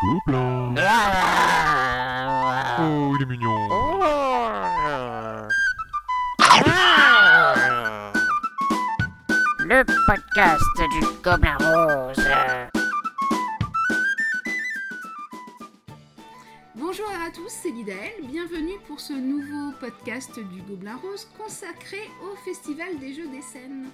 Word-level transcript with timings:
Gobelin. 0.00 0.74
Oh, 2.80 3.14
il 3.16 3.22
est 3.22 3.26
mignon. 3.26 3.68
Le 9.58 9.84
podcast 10.06 10.62
du 10.92 11.00
Gobelin 11.22 11.56
Rose. 11.58 12.24
Bonjour 16.76 17.10
à 17.10 17.30
tous, 17.30 17.48
c'est 17.48 17.70
Lidaël. 17.70 18.12
Bienvenue 18.22 18.78
pour 18.86 19.00
ce 19.00 19.12
nouveau 19.12 19.72
podcast 19.80 20.40
du 20.40 20.62
Gobelin 20.62 20.96
Rose 20.96 21.28
consacré 21.36 22.08
au 22.22 22.36
Festival 22.36 22.98
des 22.98 23.12
Jeux 23.12 23.28
des 23.28 23.42
Scènes. 23.42 23.90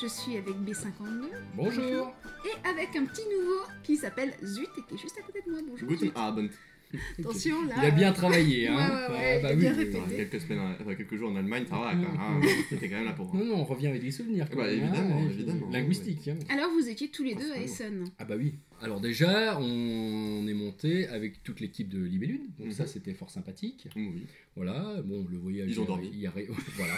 Je 0.00 0.08
suis 0.08 0.36
avec 0.36 0.54
B52. 0.56 1.30
Bonjour. 1.54 2.12
Et 2.44 2.68
avec 2.68 2.94
un 2.96 3.06
petit 3.06 3.22
nouveau 3.22 3.62
qui 3.82 3.96
s'appelle 3.96 4.34
Zut 4.44 4.68
et 4.76 4.82
qui 4.82 4.94
est 4.94 4.98
juste 4.98 5.16
à 5.18 5.22
côté 5.22 5.40
de 5.46 5.50
moi. 5.50 5.60
Bonjour. 5.66 5.88
Guten. 5.88 6.12
Abend. 6.14 6.48
Attention 7.18 7.62
là. 7.66 7.74
Il 7.78 7.84
a 7.86 7.90
bien 7.90 8.12
travaillé, 8.12 8.68
hein. 8.68 8.76
Ouais, 8.76 9.14
ouais, 9.14 9.20
ouais, 9.20 9.34
Ah, 9.38 9.42
bah 9.42 9.42
il 9.42 9.46
a 9.46 9.54
oui, 9.54 9.60
bien 9.60 9.72
oui, 9.72 9.78
répété. 9.78 9.98
oui. 9.98 10.02
Enfin, 10.06 10.16
quelques 10.16 10.40
semaines, 10.40 10.58
en- 10.60 10.72
enfin, 10.82 10.94
quelques 10.94 11.16
jours 11.16 11.30
en 11.30 11.36
Allemagne, 11.36 11.64
ça 11.68 11.76
va, 11.78 11.94
quoi. 11.94 12.08
hein. 12.20 12.40
C'était 12.70 12.88
quand 12.88 12.96
même 12.96 13.04
là 13.06 13.12
pour. 13.12 13.34
Non, 13.34 13.44
non, 13.44 13.54
on 13.60 13.64
revient 13.64 13.88
avec 13.88 14.02
des 14.02 14.10
souvenirs. 14.10 14.48
quand 14.50 14.56
Bah, 14.56 14.66
même, 14.66 14.84
évidemment, 14.84 15.18
hein, 15.18 15.28
évidemment, 15.30 15.70
Linguistique. 15.70 16.28
hein. 16.28 16.36
Alors 16.48 16.70
vous 16.70 16.88
étiez 16.88 17.08
tous 17.08 17.24
les 17.24 17.34
deux 17.34 17.52
à. 17.52 17.58
Essen. 17.58 18.04
Ah 18.18 18.24
bah 18.24 18.34
oui. 18.38 18.54
Alors 18.82 19.00
déjà, 19.00 19.58
on 19.58 20.46
est 20.46 20.54
monté 20.54 21.08
avec 21.08 21.42
toute 21.42 21.60
l'équipe 21.60 21.88
de 21.88 22.02
Libellune, 22.04 22.42
donc 22.58 22.68
Mhm. 22.68 22.72
ça 22.72 22.86
c'était 22.86 23.14
fort 23.14 23.30
sympathique. 23.30 23.88
Oui. 23.96 24.24
Voilà, 24.54 24.96
bon, 25.04 25.26
le 25.30 25.38
voyage. 25.38 25.68
Ils 25.70 25.80
ont 25.80 25.84
dormi. 25.86 26.10
Il 26.12 26.20
y 26.20 26.26
a, 26.26 26.30
ri- 26.30 26.46
voilà, 26.76 26.94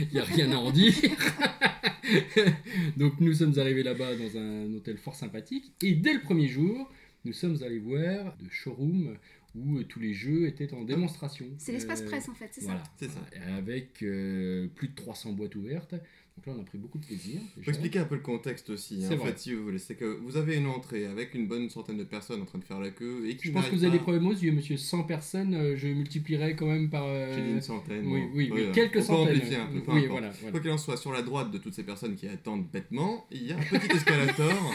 il 0.00 0.12
y 0.12 0.18
a 0.18 0.24
rien 0.24 0.50
à 0.52 0.56
en 0.56 0.70
dire. 0.70 0.92
donc 2.96 3.20
nous 3.20 3.34
sommes 3.34 3.58
arrivés 3.58 3.82
là-bas 3.82 4.14
dans 4.16 4.38
un 4.38 4.72
hôtel 4.74 4.96
fort 4.96 5.14
sympathique 5.14 5.72
et 5.82 5.94
dès 5.94 6.14
le 6.14 6.20
premier 6.20 6.48
jour, 6.48 6.90
nous 7.24 7.32
sommes 7.32 7.62
allés 7.62 7.78
voir 7.78 8.36
de 8.38 8.48
showroom 8.48 9.16
où 9.54 9.78
euh, 9.78 9.84
tous 9.84 9.98
les 10.00 10.14
jeux 10.14 10.46
étaient 10.46 10.72
en 10.74 10.84
démonstration. 10.84 11.46
C'est 11.58 11.72
l'espace 11.72 12.02
Euh, 12.02 12.06
presse 12.06 12.28
en 12.28 12.34
fait, 12.34 12.48
c'est 12.52 12.62
Voilà, 12.62 12.84
ça 12.84 12.90
C'est 12.98 13.08
ça. 13.08 13.20
Voilà. 13.36 13.56
Avec 13.56 14.02
euh, 14.02 14.68
plus 14.68 14.88
de 14.88 14.94
300 14.94 15.32
boîtes 15.32 15.56
ouvertes. 15.56 15.94
Donc 16.40 16.46
là, 16.46 16.52
on 16.58 16.62
a 16.62 16.64
pris 16.64 16.78
beaucoup 16.78 16.96
de 16.98 17.04
plaisir. 17.04 17.38
Faut 17.54 17.60
déjà. 17.60 17.70
expliquer 17.72 17.98
un 17.98 18.04
peu 18.04 18.14
le 18.14 18.22
contexte 18.22 18.70
aussi. 18.70 18.94
hein, 19.02 19.06
C'est 19.08 19.14
en 19.14 19.18
vrai. 19.18 19.32
fait, 19.32 19.38
si 19.40 19.52
vous 19.52 19.62
voulez, 19.62 19.78
c'est 19.78 19.94
que 19.94 20.06
vous 20.06 20.38
avez 20.38 20.56
une 20.56 20.68
entrée 20.68 21.04
avec 21.06 21.34
une 21.34 21.46
bonne 21.46 21.68
centaine 21.68 21.98
de 21.98 22.04
personnes 22.04 22.40
en 22.40 22.46
train 22.46 22.58
de 22.58 22.64
faire 22.64 22.80
la 22.80 22.90
queue 22.90 23.26
et 23.28 23.36
qui 23.36 23.48
Je 23.48 23.52
pense 23.52 23.66
que 23.66 23.74
vous 23.74 23.84
avez 23.84 23.92
des 23.92 24.02
problèmes 24.02 24.26
aux 24.26 24.32
yeux, 24.32 24.52
monsieur. 24.52 24.78
100 24.78 25.02
personnes, 25.04 25.54
euh, 25.54 25.76
je 25.76 25.88
multiplierais 25.88 26.56
quand 26.56 26.66
même 26.66 26.88
par. 26.88 27.04
euh, 27.04 27.34
J'ai 27.34 27.42
dit 27.42 27.50
une 27.50 27.60
centaine. 27.60 28.06
Oui, 28.06 28.20
bon. 28.22 28.30
oui, 28.34 28.50
oui, 28.52 28.62
Ouais, 28.68 28.72
quelques 28.72 28.96
on 28.96 29.00
peut 29.00 29.02
centaines. 29.02 29.36
amplifier 29.36 29.56
un 29.56 29.66
peu, 29.66 29.72
oui, 29.74 29.80
importe. 29.82 30.06
voilà. 30.08 30.30
voilà. 30.30 30.50
Quoi 30.52 30.60
qu'il 30.60 30.70
en 30.70 30.78
soit, 30.78 30.96
sur 30.96 31.12
la 31.12 31.20
droite 31.22 31.50
de 31.50 31.58
toutes 31.58 31.74
ces 31.74 31.84
personnes 31.84 32.14
qui 32.16 32.26
attendent 32.26 32.66
bêtement, 32.70 33.26
il 33.30 33.46
y 33.46 33.52
a 33.52 33.56
un 33.58 33.60
petit 33.60 33.90
escalator 33.96 34.74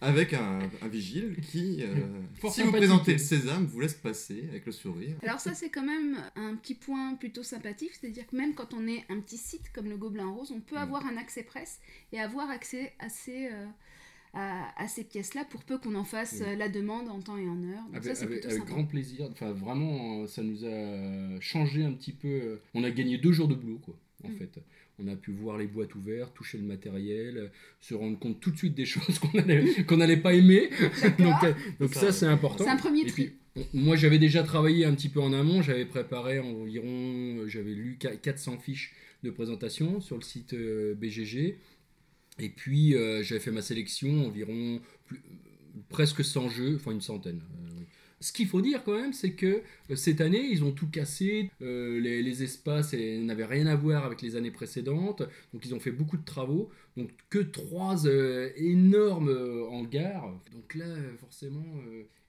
avec 0.00 0.34
un, 0.34 0.58
un 0.82 0.88
vigile 0.88 1.36
qui, 1.50 1.82
euh, 1.82 1.94
si 2.50 2.62
vous 2.62 2.72
présentez 2.72 3.12
le 3.12 3.18
sésame, 3.18 3.64
vous 3.66 3.80
laisse 3.80 3.94
passer 3.94 4.44
avec 4.50 4.66
le 4.66 4.72
sourire. 4.72 5.16
Alors 5.22 5.40
ça 5.40 5.54
c'est 5.54 5.70
quand 5.70 5.84
même 5.84 6.16
un 6.36 6.54
petit 6.56 6.74
point 6.74 7.14
plutôt 7.14 7.42
sympathique, 7.42 7.90
c'est-à-dire 8.00 8.26
que 8.26 8.36
même 8.36 8.54
quand 8.54 8.74
on 8.74 8.86
est 8.86 9.04
un 9.08 9.20
petit 9.20 9.38
site 9.38 9.70
comme 9.74 9.88
le 9.88 9.96
Gobelin 9.96 10.28
Rose, 10.28 10.52
on 10.54 10.60
peut 10.60 10.76
Mm. 10.76 10.82
Avoir 10.96 11.06
un 11.12 11.16
accès 11.16 11.42
presse 11.42 11.80
et 12.12 12.20
avoir 12.20 12.50
accès 12.50 12.92
à 12.98 13.08
ces, 13.08 13.46
euh, 13.46 13.66
à, 14.34 14.82
à 14.82 14.88
ces 14.88 15.04
pièces-là 15.04 15.44
pour 15.50 15.64
peu 15.64 15.78
qu'on 15.78 15.94
en 15.94 16.04
fasse 16.04 16.40
euh, 16.42 16.54
la 16.56 16.68
demande 16.68 17.08
en 17.08 17.20
temps 17.20 17.36
et 17.36 17.48
en 17.48 17.62
heure. 17.64 17.84
Donc 17.92 18.02
ça 18.04 18.10
Avec, 18.10 18.16
c'est 18.16 18.24
avec- 18.24 18.40
plutôt 18.40 18.54
avec 18.54 18.64
grand 18.64 18.84
plaisir. 18.84 19.28
Enfin, 19.30 19.52
vraiment, 19.52 20.22
euh, 20.22 20.26
ça 20.26 20.42
nous 20.42 20.64
a 20.64 21.40
changé 21.40 21.84
un 21.84 21.92
petit 21.92 22.12
peu. 22.12 22.60
On 22.74 22.84
a 22.84 22.90
gagné 22.90 23.18
deux 23.18 23.32
jours 23.32 23.48
de 23.48 23.54
boulot, 23.54 23.78
quoi, 23.84 23.94
en 24.24 24.28
Mm. 24.28 24.36
fait. 24.36 24.58
On 24.98 25.08
a 25.08 25.16
pu 25.16 25.32
voir 25.32 25.56
les 25.58 25.66
boîtes 25.66 25.94
ouvertes, 25.94 26.32
toucher 26.34 26.58
le 26.58 26.64
matériel, 26.64 27.50
se 27.80 27.94
rendre 27.94 28.18
compte 28.18 28.38
tout 28.40 28.50
de 28.50 28.56
suite 28.58 28.74
des 28.74 28.84
choses 28.94 29.18
qu'on 29.18 29.36
allait, 29.38 29.84
qu'on 29.84 29.96
n'allait 29.96 30.16
pas 30.18 30.34
aimer. 30.34 30.68
donc 31.18 31.34
donc 31.80 31.94
Ça, 31.94 32.00
ça, 32.00 32.12
c'est 32.12 32.26
important. 32.26 32.64
C'est 32.64 32.70
un 32.70 32.76
premier 32.76 33.00
Et 33.02 33.06
tri. 33.06 33.24
puis, 33.24 33.66
on- 33.74 33.78
moi, 33.80 33.96
j'avais 33.96 34.18
déjà 34.18 34.42
travaillé 34.44 34.84
un 34.84 34.94
petit 34.94 35.08
peu 35.08 35.20
en 35.20 35.32
amont. 35.32 35.60
J'avais 35.62 35.86
préparé 35.86 36.38
environ, 36.38 37.48
j'avais 37.48 37.72
lu 37.74 37.96
qua- 38.00 38.16
400 38.16 38.58
fiches 38.58 38.92
de 39.22 39.30
présentation 39.30 40.00
sur 40.00 40.16
le 40.16 40.22
site 40.22 40.54
euh, 40.54 40.94
BGG. 40.94 41.58
Et 42.38 42.48
puis, 42.48 42.94
euh, 42.96 43.22
j'avais 43.22 43.40
fait 43.40 43.50
ma 43.50 43.62
sélection, 43.62 44.26
environ 44.26 44.80
presque 45.88 46.24
100 46.24 46.48
jeux, 46.48 46.76
enfin 46.76 46.92
une 46.92 47.00
centaine. 47.00 47.40
euh. 47.40 47.68
Ce 48.20 48.32
qu'il 48.32 48.46
faut 48.46 48.60
dire 48.60 48.84
quand 48.84 48.94
même, 48.94 49.12
c'est 49.12 49.32
que 49.32 49.62
cette 49.96 50.20
année, 50.20 50.46
ils 50.48 50.62
ont 50.62 50.70
tout 50.70 50.86
cassé. 50.88 51.50
les, 51.60 52.42
espaces 52.44 52.94
n'avaient 52.94 53.44
rien 53.44 53.66
à 53.66 53.74
voir 53.74 54.04
avec 54.04 54.22
les 54.22 54.36
années 54.36 54.52
précédentes. 54.52 55.24
Donc, 55.52 55.66
ils 55.66 55.74
ont 55.74 55.80
fait 55.80 55.90
beaucoup 55.90 56.16
de 56.16 56.24
travaux. 56.24 56.70
Donc, 56.96 57.10
que 57.30 57.40
trois 57.40 58.04
énormes 58.56 59.36
hangars. 59.70 60.32
Donc 60.52 60.76
là, 60.76 60.86
forcément, 61.18 61.66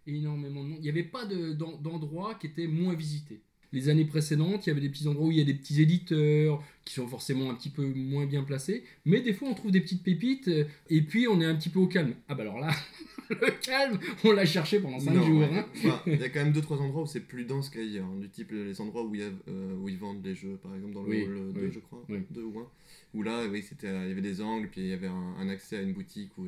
énormément 0.08 0.64
de 0.64 0.70
monde. 0.70 0.78
Il 0.80 0.84
n'y 0.84 0.90
avait 0.90 1.04
pas 1.04 1.26
de- 1.26 1.54
d'en- 1.54 1.78
d'endroits 1.78 2.34
qui 2.36 2.48
étaient 2.48 2.66
moins 2.68 2.96
visités. 2.96 3.42
Les 3.74 3.90
années 3.90 4.06
précédentes, 4.06 4.66
il 4.66 4.70
y 4.70 4.72
avait 4.72 4.82
des 4.82 4.90
petits 4.90 5.08
endroits 5.08 5.28
où 5.28 5.32
il 5.32 5.38
y 5.38 5.42
a 5.42 5.44
des 5.44 5.54
petits 5.56 5.82
éditeurs 5.82 6.64
qui 6.86 6.94
sont 6.94 7.08
forcément 7.08 7.50
un 7.50 7.56
petit 7.56 7.70
peu 7.70 7.84
moins 7.86 8.26
bien 8.26 8.44
placés, 8.44 8.84
mais 9.06 9.20
des 9.22 9.34
fois 9.34 9.50
on 9.50 9.54
trouve 9.54 9.72
des 9.72 9.82
petites 9.82 10.04
pépites 10.04 10.48
euh, 10.48 10.66
et 10.90 11.02
puis 11.02 11.28
on 11.28 11.42
est 11.42 11.46
un 11.46 11.56
petit 11.56 11.70
peu 11.70 11.80
au 11.80 11.88
calme. 11.88 12.14
Ah 12.30 12.36
bah 12.36 12.44
alors 12.44 12.60
là, 12.60 12.70
le 13.30 13.52
calme, 13.66 14.00
on 14.24 14.32
l'a 14.32 14.46
cherché 14.46 14.80
pendant 14.80 15.00
5 15.00 15.14
Non, 15.14 15.24
jours. 15.24 15.40
ouais. 15.40 15.50
hein. 15.58 15.66
Enfin, 15.76 16.02
il 16.08 16.20
y 16.20 16.24
a 16.24 16.30
quand 16.30 16.44
même 16.44 16.54
deux 16.54 16.62
trois 16.62 16.78
endroits 16.78 17.04
où 17.04 17.08
c'est 17.08 17.22
plus 17.22 17.46
dense 17.46 17.70
qu'ailleurs, 17.70 18.06
hein, 18.06 18.20
du 18.20 18.30
type 18.30 18.52
les 18.52 18.80
endroits 18.80 19.04
où, 19.06 19.16
il 19.16 19.22
y 19.22 19.24
a, 19.24 19.30
euh, 19.48 19.76
où 19.82 19.90
ils 19.90 19.98
vendent 19.98 20.24
les 20.24 20.36
jeux, 20.36 20.58
par 20.62 20.76
exemple 20.76 20.94
dans 20.94 21.04
le 21.04 21.10
Oui, 21.10 21.24
hall 21.24 21.54
2, 21.54 21.62
oui, 21.62 21.72
je 21.74 21.80
crois, 21.80 22.04
oui. 22.10 22.20
2 22.32 22.42
ou 22.44 22.60
1, 22.60 22.68
où 23.16 23.24
là, 23.24 23.44
oui, 23.50 23.64
euh, 23.86 24.02
il 24.06 24.10
y 24.10 24.12
avait 24.12 24.22
des 24.22 24.40
angles, 24.42 24.70
puis 24.70 24.82
il 24.82 24.88
y 24.88 24.94
avait 24.94 25.08
un, 25.08 25.36
un 25.40 25.50
accès 25.50 25.78
à 25.78 25.82
une 25.82 25.94
boutique 25.94 26.38
où 26.38 26.46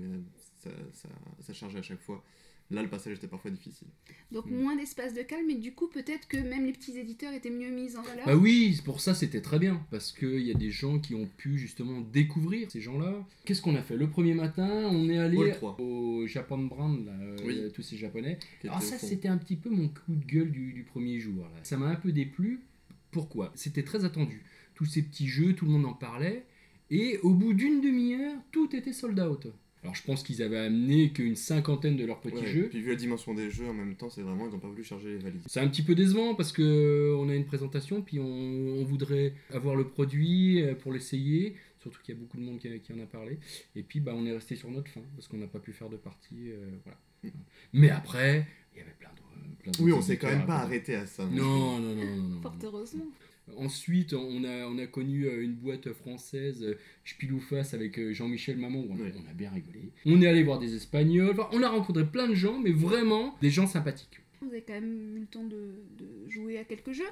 ça, 0.60 0.70
ça, 0.94 1.10
ça 1.40 1.54
chargeait 1.54 1.80
à 1.80 1.84
chaque 1.84 2.02
fois. 2.02 2.24
Là, 2.72 2.82
le 2.82 2.90
passage 2.90 3.14
était 3.18 3.28
parfois 3.28 3.52
difficile. 3.52 3.88
Donc 4.32 4.48
Mm. 4.48 4.56
moins 4.56 4.76
d'espace 4.76 5.14
de 5.14 5.22
calme, 5.22 5.46
mais 5.48 5.54
du 5.56 5.74
coup 5.74 5.88
peut-être 5.88 6.28
que 6.28 6.38
même 6.38 6.66
les 6.66 6.72
petits 6.72 6.98
éditeurs 6.98 7.32
étaient 7.34 7.52
mieux 7.52 7.70
mis 7.70 7.96
en 7.96 8.02
valeur. 8.02 8.26
Bah 8.26 8.36
oui, 8.36 8.80
pour 8.84 9.02
ça 9.02 9.14
c'était 9.14 9.42
très 9.42 9.60
bien, 9.60 9.86
parce 9.92 10.12
qu'il 10.12 10.40
y 10.42 10.50
a 10.50 10.56
des 10.56 10.72
gens 10.72 10.98
qui 10.98 11.14
ont 11.14 11.28
pu 11.38 11.60
justement 11.60 12.02
découvrir 12.02 12.72
ces 12.72 12.82
gens-là. 12.82 13.24
Qu'est-ce 13.46 13.62
qu'on 13.62 13.76
a 13.76 13.84
fait? 13.84 13.96
Le 13.96 14.10
premier 14.10 14.34
matin, 14.34 14.68
on 14.92 15.08
est 15.10 15.18
allé 15.20 15.38
Hall 15.38 15.52
3. 15.52 15.80
au 15.80 16.26
Japan 16.26 16.58
Brand, 16.58 17.06
là, 17.06 17.12
euh, 17.22 17.38
Oui. 17.46 17.72
tous 17.72 17.84
ces 17.84 17.98
japonais. 17.98 18.40
Alors 18.64 18.78
au 18.78 18.82
ça, 18.82 18.98
c'était 18.98 19.28
un 19.28 19.38
petit 19.38 19.58
peu 19.58 19.70
mon 19.70 19.88
coup 19.90 20.16
de 20.16 20.26
gueule 20.26 20.52
du, 20.52 20.74
du 20.74 20.82
premier 20.84 21.20
jour. 21.20 21.44
là. 21.44 21.60
Ça 21.62 21.78
m'a 21.78 21.86
un 21.86 21.96
peu 21.96 22.12
déplu. 22.12 22.62
Pourquoi? 23.12 23.52
C'était 23.56 23.84
très 23.84 24.06
attendu. 24.06 24.42
Tous 24.74 24.86
ces 24.86 25.04
petits 25.04 25.28
jeux, 25.28 25.54
tout 25.54 25.66
le 25.66 25.72
monde 25.72 25.86
en 25.86 25.94
parlait. 25.94 26.46
Et 26.90 27.20
au 27.20 27.30
bout 27.34 27.54
d'une 27.54 27.80
demi-heure, 27.82 28.36
tout 28.52 28.76
était 28.76 28.92
sold 28.94 29.20
out. 29.20 29.48
Alors 29.86 29.94
je 29.94 30.02
pense 30.02 30.24
qu'ils 30.24 30.42
avaient 30.42 30.58
amené 30.58 31.12
qu'une 31.12 31.36
cinquantaine 31.36 31.96
de 31.96 32.06
leurs 32.06 32.20
petits 32.20 32.38
Ouais, 32.38 32.48
jeux. 32.48 32.70
Puis 32.70 32.82
vu 32.82 32.90
la 32.90 32.96
dimension 32.96 33.36
des 33.36 33.52
jeux, 33.52 33.68
en 33.70 33.74
même 33.74 33.96
temps, 33.96 34.10
c'est 34.10 34.24
vraiment, 34.24 34.48
ils 34.48 34.52
n'ont 34.52 34.58
pas 34.58 34.68
voulu 34.68 34.84
charger 34.84 35.10
les 35.10 35.18
valises. 35.20 35.44
C'est 35.46 35.60
un 35.60 35.68
petit 35.68 35.84
peu 35.84 35.94
décevant 35.94 36.34
parce 36.34 36.52
que 36.52 36.64
euh, 36.64 37.16
on 37.20 37.30
a 37.30 37.36
une 37.36 37.46
présentation, 37.46 38.02
puis 38.02 38.20
on, 38.20 38.26
on 38.26 38.84
voudrait 38.84 39.34
avoir 39.54 39.76
le 39.76 39.88
produit 39.88 40.64
euh, 40.64 40.74
pour 40.74 40.92
l'essayer. 40.92 41.56
Surtout 41.80 42.02
qu'il 42.02 42.16
y 42.16 42.18
a 42.18 42.20
beaucoup 42.20 42.38
de 42.38 42.42
monde 42.42 42.58
qui, 42.58 42.68
qui 42.80 42.94
en 42.94 43.00
a 43.00 43.06
parlé. 43.06 43.38
Et 43.76 43.84
puis 43.84 44.00
bah, 44.00 44.14
on 44.16 44.26
est 44.26 44.32
resté 44.34 44.56
sur 44.56 44.72
notre 44.72 44.90
fin 44.90 45.02
parce 45.16 45.28
qu'on 45.28 45.38
n'a 45.38 45.46
pas 45.46 45.60
pu 45.60 45.72
faire 45.72 45.90
de 45.90 45.98
partie. 45.98 46.50
euh, 46.50 46.72
voilà. 46.84 46.98
Mais 47.74 47.92
après, 47.92 48.48
il 48.74 48.80
y 48.80 48.82
avait 48.82 48.96
plein 49.00 49.10
de. 49.10 49.56
plein 49.62 49.72
d'autres 49.72 49.84
Oui, 49.84 49.92
on 49.92 50.02
s'est 50.02 50.18
quand 50.18 50.30
même 50.30 50.48
pas 50.48 50.58
arrêté 50.58 50.96
à 50.96 51.06
ça. 51.06 51.26
Non, 51.26 51.80
non, 51.80 51.94
non, 51.94 52.06
non, 52.06 52.16
non. 52.24 52.42
Fort 52.42 52.56
heureusement. 52.64 53.06
Ensuite, 53.58 54.14
on 54.14 54.44
a, 54.44 54.66
on 54.68 54.78
a 54.80 54.88
connu 54.88 55.26
euh, 55.26 55.44
une 55.44 55.54
boîte 55.54 55.94
française, 55.94 56.64
euh, 56.64 56.78
Spilou-Face, 57.06 57.74
avec 57.74 58.00
euh, 58.00 58.12
Jean-Michel 58.14 58.58
Maman, 58.58 58.80
où 58.80 58.88
on, 58.92 58.96
a- 58.96 59.04
Oui. 59.04 59.12
on 59.24 59.30
a 59.30 59.34
bien 59.34 59.52
rigolé. 59.52 59.92
On 60.06 60.22
est 60.22 60.28
allé 60.28 60.44
voir 60.44 60.60
des 60.60 60.76
Espagnols, 60.76 61.30
Enfin, 61.32 61.48
on 61.52 61.62
a 61.62 61.70
rencontré 61.70 62.06
plein 62.06 62.28
de 62.28 62.34
gens, 62.36 62.60
mais 62.60 62.72
vraiment 62.72 63.36
des 63.42 63.52
gens 63.52 63.68
sympathiques. 63.68 64.20
Vous 64.42 64.50
avez 64.50 64.62
quand 64.62 64.74
même 64.74 65.16
eu 65.16 65.20
le 65.22 65.26
temps 65.28 65.44
de, 65.44 65.76
de 65.98 66.30
jouer 66.30 66.58
à 66.58 66.64
quelques 66.64 66.92
jeux. 66.92 67.04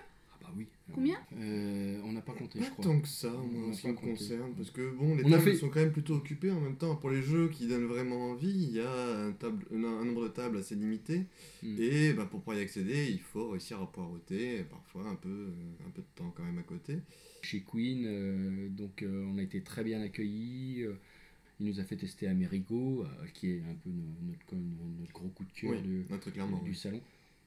Ah 0.53 0.57
oui. 0.57 0.67
Combien 0.93 1.17
Euh, 1.39 1.99
On 2.03 2.11
n'a 2.11 2.21
pas 2.21 2.33
compté, 2.33 2.59
Pas 2.59 2.65
je 2.65 2.69
crois. 2.71 2.85
tant 2.85 2.99
que 2.99 3.07
ça, 3.07 3.31
moi, 3.31 3.69
en 3.69 3.73
ce 3.73 3.81
qui 3.81 3.87
me 3.87 3.93
concerne, 3.93 4.53
parce 4.55 4.69
que 4.69 4.91
bon, 4.95 5.15
les 5.15 5.23
On 5.25 5.29
tables 5.31 5.43
fait- 5.43 5.55
sont 5.55 5.69
quand 5.69 5.79
même 5.79 5.91
plutôt 5.91 6.15
occupées 6.15 6.51
en 6.51 6.59
même 6.61 6.75
temps. 6.75 6.95
Pour 6.95 7.09
les 7.09 7.21
jeux 7.23 7.49
qui 7.49 7.67
donnent 7.67 7.85
vraiment 7.87 8.31
envie, 8.31 8.51
il 8.51 8.71
y 8.71 8.79
a 8.79 9.25
un, 9.27 9.31
table, 9.31 9.65
un, 9.73 9.83
un 9.83 10.05
nombre 10.05 10.23
de 10.23 10.27
tables 10.29 10.57
assez 10.57 10.75
limité, 10.75 11.23
Mm. 11.63 11.75
et 11.79 12.13
bah, 12.13 12.25
pour 12.25 12.41
pouvoir 12.41 12.57
y 12.57 12.61
accéder, 12.61 13.07
il 13.09 13.19
faut 13.19 13.49
réussir 13.49 13.81
à 13.81 13.91
poireauter, 13.91 14.63
parfois 14.69 15.07
un 15.09 15.15
peu, 15.15 15.29
euh, 15.29 15.87
un 15.87 15.89
peu 15.89 16.01
de 16.01 16.07
temps 16.15 16.31
quand 16.35 16.43
même 16.43 16.59
à 16.59 16.63
côté. 16.63 16.97
Chez 17.41 17.61
Queen, 17.61 18.03
euh, 18.05 18.69
donc 18.69 19.01
euh, 19.01 19.25
on 19.33 19.37
a 19.37 19.41
été 19.41 19.61
très 19.61 19.83
bien 19.83 20.01
accueillis. 20.01 20.85
il 21.59 21.67
nous 21.67 21.79
a 21.79 21.83
fait 21.83 21.95
tester 21.95 22.27
Amerigo, 22.27 23.03
euh, 23.05 23.25
qui 23.33 23.51
est 23.51 23.59
un 23.61 23.75
peu 23.83 23.89
no- 23.89 24.27
notre, 24.99 25.13
gros 25.13 25.29
coup 25.29 25.45
de 25.45 25.51
cœur 25.53 25.71
Oui, 25.71 25.81
de- 25.81 26.11
non, 26.11 26.17
très 26.19 26.31
clairement. 26.31 26.61
du 26.63 26.71
oui. 26.71 26.75
salon. 26.75 26.99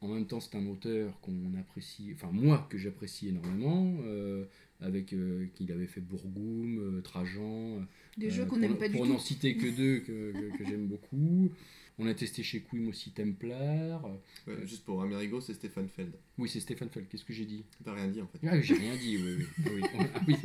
En 0.02 0.08
même 0.08 0.26
temps, 0.26 0.40
c'est 0.40 0.56
un 0.56 0.66
auteur 0.66 1.19
qu'on 1.20 1.54
apprécie, 1.58 2.10
enfin 2.14 2.31
moi 2.32 2.66
que 2.70 2.76
j'apprécie 2.78 3.28
énormément. 3.28 3.96
euh, 4.04 4.44
avec 4.82 5.14
euh, 5.14 5.46
qu'il 5.54 5.72
avait 5.72 5.87
fait 5.87 6.02
Bourgoum, 6.02 6.78
euh, 6.98 7.00
Trajan. 7.00 7.81
Des 8.19 8.26
euh, 8.26 8.31
jeux 8.31 8.43
qu'on 8.44 8.50
pour- 8.50 8.58
n'aime 8.58 8.76
pas 8.76 8.88
du 8.88 8.94
Pour 8.94 9.06
tout. 9.06 9.12
n'en 9.14 9.19
citer 9.19 9.56
que 9.56 9.75
deux 9.75 10.00
que, 10.00 10.32
que- 10.32 10.58
que 10.58 10.64
j'aime 10.66 10.87
beaucoup. 10.87 11.50
On 11.98 12.06
a 12.06 12.12
testé 12.12 12.43
chez 12.43 12.60
Quim 12.60 12.87
aussi 12.88 13.10
Templar. 13.10 14.04
Ouais, 14.46 14.66
juste 14.66 14.84
pour 14.84 15.00
Amerigo, 15.00 15.40
c'est 15.40 15.54
Stéphane 15.54 15.88
Feld. 15.88 16.12
Oui, 16.37 16.50
c'est 16.50 16.60
Stéphane 16.60 16.90
Feld. 16.90 17.08
Qu'est-ce 17.08 17.25
que 17.25 17.32
j'ai 17.32 17.46
dit? 17.46 17.64
T'as 17.87 17.94
rien 17.94 18.08
dit 18.08 18.20
en 18.20 18.26
fait. 18.26 18.38
Ah, 18.46 18.60
j'ai 18.60 18.75
rien 18.75 18.94
dit, 18.96 19.16
oui, 19.16 19.46
oui. 19.64 19.64
oui. 19.76 19.82
Ah, 19.99 20.04
oui. 20.28 20.37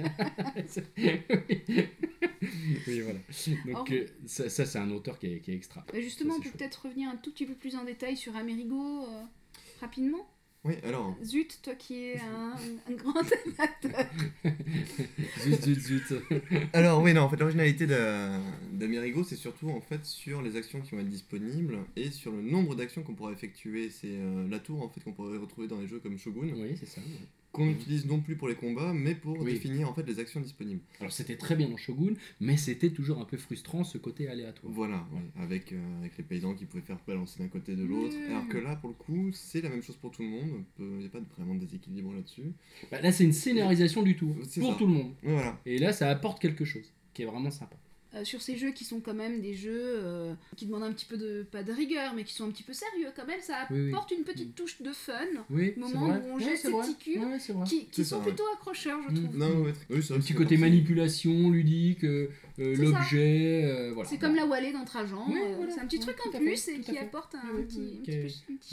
oui, 2.88 3.02
voilà. 3.02 3.20
Donc, 3.74 3.92
euh, 3.92 4.06
ça, 4.26 4.50
ça, 4.50 4.66
c'est 4.66 4.80
un 4.80 4.92
auteur 4.92 5.20
qui 5.20 5.28
est, 5.28 5.40
qui 5.40 5.52
est 5.52 5.56
extra. 5.56 5.86
Bah, 5.92 6.00
justement, 6.00 6.36
Ça, 6.36 6.40
on 6.40 6.44
peut 6.44 6.58
peut-être 6.58 6.86
revenir 6.86 7.10
un 7.10 7.18
tout 7.18 7.32
petit 7.32 7.46
peu 7.46 7.54
plus 7.56 7.76
en 7.76 7.84
détail 7.84 8.16
sur 8.18 8.36
Amerigo 8.36 9.04
euh, 9.06 9.22
rapidement. 9.82 10.26
Oui, 10.64 10.76
alors, 10.84 11.16
Zut, 11.24 11.60
toi 11.64 11.74
qui 11.74 11.96
es 11.96 12.20
un, 12.20 12.54
un 12.88 12.94
grand 12.96 13.16
amateur. 13.18 14.06
Zut, 15.40 15.64
zut, 15.64 15.80
zut. 15.82 16.14
alors 16.74 17.02
oui, 17.02 17.14
non, 17.16 17.22
en 17.24 17.30
fait, 17.30 17.38
l'originalité 17.38 17.88
d'A- 17.88 18.40
d'Amerigo, 18.72 19.24
c'est 19.24 19.36
surtout 19.38 19.70
en 19.70 19.82
fait 19.82 20.06
sur 20.06 20.42
les 20.44 20.56
actions 20.56 20.80
qui 20.82 20.92
vont 20.92 21.00
être 21.02 21.10
disponibles 21.10 21.80
et 21.96 22.12
sur 22.12 22.32
le 22.32 22.44
nombre 22.44 22.76
d'actions 22.76 23.02
qu'on 23.02 23.16
pourra 23.16 23.32
effectuer. 23.32 23.90
C'est 23.90 24.08
euh, 24.12 24.48
la 24.50 24.60
tour 24.60 24.84
en 24.84 24.90
fait 24.90 25.02
qu'on 25.04 25.14
pourrait 25.14 25.38
retrouver 25.40 25.68
dans 25.68 25.80
les 25.80 25.88
jeux 25.88 26.00
comme 26.00 26.18
Shogun, 26.20 26.54
Oui, 26.56 26.76
c'est 26.80 26.86
ça. 26.88 27.02
ouais. 27.02 27.28
Qu'on 27.52 27.68
utilise 27.70 28.06
non 28.06 28.20
plus 28.22 28.36
pour 28.38 28.48
les 28.48 28.56
combats, 28.56 28.94
mais 28.94 29.14
pour 29.14 29.38
Oui. 29.40 29.52
définir 29.54 29.90
en 29.90 29.94
fait 29.94 30.04
les 30.08 30.20
actions 30.20 30.40
disponibles. 30.40 30.80
Alors, 31.02 31.12
c'était 31.12 31.36
très 31.36 31.56
bien 31.56 31.68
dans 31.68 31.76
Shogun, 31.78 32.14
mais 32.40 32.56
c'était 32.56 32.92
toujours 32.92 33.20
un 33.20 33.26
peu 33.26 33.36
frustrant 33.38 33.84
ce 33.84 33.98
côté 33.98 34.28
aléatoire. 34.30 34.72
Voilà, 34.74 35.06
Ouais. 35.12 35.18
ouais, 35.20 35.44
avec, 35.44 35.74
euh, 35.74 36.00
avec 36.00 36.18
les 36.18 36.24
paysans 36.24 36.54
qui 36.54 36.66
pouvaient 36.66 36.82
faire 36.84 37.00
balancer 37.06 37.40
d'un 37.44 37.50
côté 37.50 37.74
et 37.74 37.76
de 37.76 37.84
l'autre. 37.84 38.16
Oui. 38.18 38.26
Alors 38.30 38.48
que 38.48 38.58
là, 38.58 38.76
pour 38.78 38.90
le 38.90 38.96
coup, 38.96 39.32
c'est 39.34 39.62
la 39.62 39.70
même 39.70 39.84
chose 39.84 39.98
pour 39.98 40.12
tout 40.12 40.22
le 40.22 40.30
monde. 40.30 40.64
Il 40.80 40.86
n'y 40.86 41.06
a 41.06 41.10
pas 41.10 41.20
vraiment 41.38 41.56
de 41.56 41.60
déséquilibre 41.60 42.14
là-dessus. 42.14 42.54
Bah, 42.90 43.02
là, 43.02 43.12
c'est 43.12 43.26
une 43.26 43.34
scénarisation 43.34 44.02
du 44.04 44.16
tout, 44.16 44.34
C'est 44.48 44.62
pour 44.62 44.72
ça. 44.72 44.78
tout 44.78 44.88
le 44.88 44.94
monde. 44.94 45.14
Voilà. 45.24 45.60
Et 45.66 45.78
là, 45.78 45.92
ça 45.92 46.10
apporte 46.10 46.42
quelque 46.42 46.64
chose 46.64 46.92
qui 47.14 47.24
est 47.24 47.26
vraiment 47.26 47.52
sympa. 47.52 47.76
Euh, 48.14 48.26
sur 48.26 48.42
ces 48.42 48.58
jeux 48.58 48.72
qui 48.72 48.84
sont 48.84 49.00
quand 49.00 49.14
même 49.14 49.40
des 49.40 49.54
jeux 49.54 49.72
euh, 49.74 50.34
qui 50.58 50.66
demandent 50.66 50.84
un 50.84 50.92
petit 50.92 51.06
peu 51.06 51.16
de, 51.16 51.44
pas 51.50 51.64
de 51.64 51.72
rigueur, 51.72 52.14
mais 52.14 52.26
qui 52.26 52.34
sont 52.34 52.44
un 52.46 52.52
petit 52.52 52.62
peu 52.64 52.74
sérieux 52.74 53.08
quand 53.16 53.26
même, 53.26 53.40
ça 53.40 53.68
Oui, 53.72 53.80
oui. 53.86 53.90
apporte 53.94 54.12
une 54.12 54.26
petite 54.26 54.54
touche 54.54 54.82
de 54.82 54.92
fun, 54.92 55.14
Oui, 55.50 55.74
Moment 55.78 56.08
où 56.08 56.34
on 56.34 56.38
jette 56.38 56.58
ses 56.58 56.72
petits 56.72 56.96
cubes 56.98 57.22
qui, 57.66 57.86
qui 57.86 58.04
sont 58.04 58.10
ça, 58.10 58.18
ouais. 58.18 58.24
plutôt 58.28 58.44
accrocheurs, 58.54 59.00
je 59.08 59.14
Mm. 59.14 59.24
trouve. 59.24 59.38
Non, 59.38 59.62
ouais, 59.62 59.74
oui, 59.90 60.04
c'est 60.04 60.14
Un 60.14 60.20
petit 60.20 60.34
côté 60.34 60.58
manipulation 60.58 61.52
ludique, 61.52 62.04
euh, 62.04 62.28
l'objet, 62.58 63.62
euh, 63.64 63.92
voilà. 63.94 64.10
C'est 64.10 64.18
comme 64.18 64.36
la 64.36 64.46
Wallée 64.46 64.74
dans 64.74 64.84
Trajan, 64.84 65.26
Oui, 65.30 65.40
euh, 65.42 65.56
voilà. 65.56 65.72
c'est 65.74 65.80
un 65.80 65.86
petit 65.86 66.00
Ouais, 66.00 66.14
truc 66.14 66.18
en 66.26 66.38
plus 66.38 66.68
et 66.68 66.80
qui 66.82 66.98
apporte 66.98 67.36
un, 67.36 67.62
petit, 67.64 68.02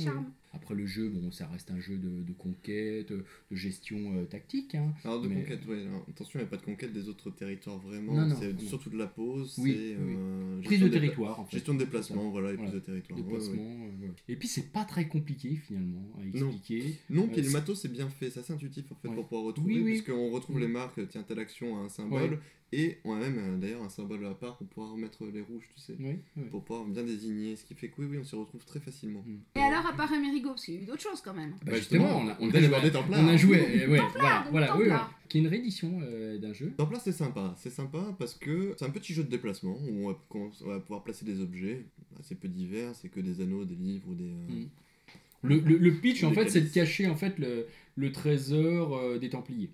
charme. 0.02 0.32
Après 0.60 0.74
le 0.74 0.86
jeu, 0.86 1.08
bon, 1.08 1.30
ça 1.30 1.46
reste 1.46 1.70
un 1.70 1.78
jeu 1.80 1.96
de, 1.96 2.22
de 2.22 2.32
conquête, 2.32 3.10
de 3.12 3.24
gestion 3.52 4.16
euh, 4.16 4.24
tactique. 4.24 4.74
hein. 4.74 4.92
Alors 5.04 5.22
de 5.22 5.28
Mais- 5.28 5.36
conquête, 5.42 5.60
alors, 5.70 6.04
attention, 6.08 6.40
il 6.40 6.42
n'y 6.42 6.46
a 6.48 6.50
pas 6.50 6.56
de 6.56 6.62
conquête 6.62 6.92
des 6.92 7.08
autres 7.08 7.30
territoires 7.30 7.78
vraiment. 7.78 8.28
C'est 8.40 8.58
surtout 8.60 8.90
de 8.90 8.98
la 8.98 9.06
pause, 9.06 9.54
Oui, 9.58 9.72
c'est 9.72 9.96
oui. 10.02 10.14
euh, 10.18 10.60
Prise 10.62 10.80
de 10.80 10.88
territoire, 10.88 11.40
en 11.40 11.44
fait. 11.44 11.56
Gestion 11.56 11.74
de 11.74 11.78
déplacement, 11.78 12.28
voilà, 12.30 12.52
et 12.52 12.56
Voilà. 12.56 12.70
prise 12.70 12.80
de 12.82 12.84
territoire. 12.86 13.18
Euh. 13.20 14.08
Et 14.28 14.36
puis 14.36 14.48
c'est 14.48 14.72
pas 14.72 14.84
très 14.84 15.06
compliqué 15.08 15.56
finalement 15.56 16.12
à 16.20 16.24
expliquer. 16.26 16.96
Non, 17.10 17.28
puis 17.28 17.36
le 17.36 17.42
c'est- 17.44 17.52
matos 17.52 17.80
c'est 17.80 17.92
bien 17.92 18.08
fait, 18.08 18.30
c'est 18.30 18.40
assez 18.40 18.52
intuitif 18.52 18.84
en 18.90 18.94
fait 18.96 19.08
pour 19.08 19.26
pouvoir 19.26 19.44
retrouver, 19.46 19.74
Oui, 19.74 19.80
oui. 19.82 19.90
puisqu'on 19.92 20.30
retrouve 20.30 20.56
Mm. 20.56 20.60
les 20.60 20.68
marques, 20.68 21.08
tiens, 21.08 21.22
telle 21.22 21.38
action 21.38 21.78
a 21.78 21.84
un 21.84 21.88
symbole. 21.88 22.40
Et 22.72 22.98
on 23.04 23.14
a 23.14 23.18
même 23.20 23.38
euh, 23.38 23.56
d'ailleurs 23.56 23.82
un 23.82 23.88
symbole 23.88 24.24
à 24.26 24.34
part 24.34 24.56
pour 24.58 24.66
pouvoir 24.66 24.92
remettre 24.92 25.24
les 25.26 25.40
rouges, 25.40 25.68
tu 25.74 25.80
sais, 25.80 25.96
Oui, 25.98 26.16
oui. 26.36 26.44
pour 26.50 26.62
pouvoir 26.64 26.84
bien 26.86 27.02
désigner, 27.02 27.56
ce 27.56 27.64
qui 27.64 27.74
fait 27.74 27.88
que 27.88 27.94
oui, 28.02 28.06
oui, 28.10 28.18
on 28.20 28.24
s'y 28.24 28.36
retrouve 28.36 28.64
très 28.64 28.80
facilement. 28.80 29.24
Et 29.56 29.60
alors, 29.60 29.86
à 29.86 29.92
part 29.94 30.12
Amerigo, 30.12 30.50
parce 30.50 30.64
qu'il 30.66 30.74
y 30.74 30.78
a 30.78 30.80
eu 30.82 30.84
d'autres 30.84 31.02
choses 31.02 31.20
quand 31.22 31.32
même. 31.34 31.52
Bah, 31.52 31.72
Bah, 31.72 31.76
justement, 31.76 32.04
justement, 32.04 32.24
on 32.24 32.28
a, 32.28 32.36
on 32.40 32.54
a 32.54 32.60
joué, 32.60 33.00
on 33.10 33.28
a 33.28 33.36
joué, 33.36 33.86
ouais, 33.88 34.00
voilà, 34.50 34.76
oui, 34.76 34.86
qui 35.28 35.38
est 35.38 35.40
une 35.40 35.46
réédition 35.48 36.00
euh, 36.02 36.38
d'un 36.38 36.52
jeu. 36.52 36.72
Templar 36.76 37.00
c'est 37.00 37.12
sympa, 37.12 37.54
c'est 37.58 37.70
sympa 37.70 38.14
parce 38.18 38.34
que 38.34 38.74
c'est 38.78 38.84
un 38.84 38.90
petit 38.90 39.12
jeu 39.14 39.24
de 39.24 39.30
déplacement 39.30 39.76
où 39.88 40.04
on 40.04 40.08
va, 40.08 40.18
qu'on- 40.28 40.50
on 40.64 40.68
va 40.68 40.80
pouvoir 40.80 41.02
placer 41.04 41.24
des 41.24 41.40
objets 41.40 41.84
assez 42.20 42.34
peu 42.34 42.48
divers, 42.48 42.94
c'est 42.94 43.08
que 43.08 43.20
des 43.20 43.40
anneaux, 43.40 43.64
des 43.64 43.74
livres 43.76 44.08
ou 44.10 44.14
des... 44.14 44.24
euh, 44.24 44.64
Mm. 45.44 45.48
Le, 45.48 45.60
le- 45.60 45.78
le 45.78 45.94
pitch, 45.94 46.24
en 46.24 46.32
fait, 46.32 46.48
c'est 46.50 46.60
de 46.62 46.68
cacher 46.68 47.06
en 47.06 47.14
fait 47.14 47.38
le, 47.38 47.66
le 47.94 48.10
trésor 48.10 48.96
euh, 48.96 49.18
des 49.18 49.28
Templiers. 49.30 49.70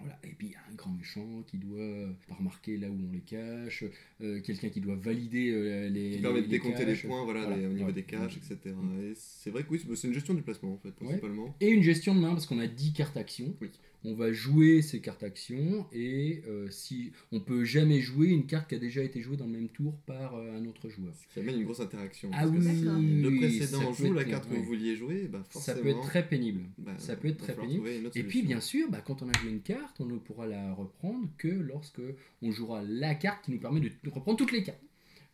Voilà. 0.00 0.18
Et 0.24 0.28
puis 0.36 0.48
il 0.48 0.52
y 0.52 0.54
a 0.54 0.58
un 0.70 0.74
grand 0.74 0.90
méchant 0.92 1.42
qui 1.46 1.58
doit 1.58 1.78
euh, 1.80 2.10
pas 2.28 2.34
remarquer 2.34 2.76
là 2.78 2.88
où 2.88 2.96
on 3.08 3.12
les 3.12 3.20
cache, 3.20 3.84
euh, 4.22 4.40
quelqu'un 4.40 4.68
qui 4.70 4.80
doit 4.80 4.96
valider 4.96 5.50
euh, 5.50 5.88
les. 5.88 6.12
qui 6.16 6.18
permet 6.22 6.42
de 6.42 6.46
décompter 6.48 6.84
les 6.84 6.94
points 6.94 7.24
voilà, 7.24 7.42
Voilà, 7.42 7.56
les- 7.56 7.66
au 7.66 7.72
niveau 7.72 7.86
ouais. 7.86 7.92
des 7.92 8.02
caches, 8.02 8.36
etc. 8.38 8.74
Et 9.02 9.12
c'est 9.14 9.50
vrai 9.50 9.62
que 9.62 9.68
oui, 9.70 9.80
c'est 9.86 9.94
c'est 9.96 10.08
une 10.08 10.14
gestion 10.14 10.34
du 10.34 10.42
placement 10.42 10.72
en 10.74 10.78
fait, 10.78 10.90
principalement. 10.92 11.54
Et 11.60 11.68
une 11.68 11.82
gestion 11.82 12.14
de 12.14 12.20
main 12.20 12.30
parce 12.30 12.46
qu'on 12.46 12.58
a 12.58 12.66
10 12.66 12.92
cartes 12.92 13.16
actions. 13.16 13.54
Oui. 13.60 13.68
On 14.04 14.14
va 14.14 14.32
jouer 14.32 14.80
ces 14.82 15.00
cartes 15.00 15.22
actions 15.22 15.86
et 15.92 16.42
euh, 16.48 16.68
si 16.70 17.12
on 17.32 17.40
peut 17.40 17.64
jamais 17.64 18.00
jouer 18.00 18.28
une 18.28 18.46
carte 18.46 18.68
qui 18.68 18.74
a 18.74 18.78
déjà 18.78 19.02
été 19.02 19.20
jouée 19.20 19.36
dans 19.36 19.46
le 19.46 19.52
même 19.52 19.68
tour 19.68 19.94
par 20.06 20.36
euh, 20.36 20.56
un 20.56 20.64
autre 20.66 20.88
joueur. 20.88 21.12
Qui 21.32 21.40
amène 21.40 21.56
une 21.56 21.64
grosse 21.64 21.80
interaction. 21.80 22.30
Ah 22.32 22.46
parce 22.46 22.50
que 22.50 22.56
oui, 22.56 22.62
si 22.78 23.22
le 23.22 23.36
précédent 23.36 23.92
ça 23.92 24.04
joue 24.06 24.12
la 24.14 24.24
carte 24.24 24.48
que 24.48 24.54
vous 24.54 24.64
vouliez 24.64 24.96
jouer, 24.96 25.28
bah 25.28 25.42
Ça 25.50 25.52
forcément. 25.74 25.82
peut 25.82 25.88
être 25.90 26.02
très 26.06 26.26
pénible. 26.28 26.62
bah, 26.78 26.94
ça 26.98 27.16
peut 27.16 27.28
être 27.28 27.38
très 27.38 27.54
pénible. 27.54 27.88
Et 28.14 28.22
puis 28.22 28.42
bien 28.42 28.60
sûr, 28.60 28.90
bah, 28.90 29.02
quand 29.06 29.22
on 29.22 29.28
a 29.28 29.38
joué 29.38 29.50
une 29.50 29.60
carte, 29.62 30.00
on 30.00 30.06
ne 30.06 30.18
pourra 30.18 30.46
la 30.46 30.72
reprendre 30.72 31.28
que 31.36 31.48
lorsque 31.48 32.00
on 32.42 32.50
jouera 32.52 32.82
la 32.82 33.14
carte 33.14 33.44
qui 33.44 33.50
nous 33.52 33.58
permet 33.60 33.80
de 33.80 33.90
reprendre 34.10 34.38
toutes 34.38 34.52
les 34.52 34.62
cartes. 34.62 34.80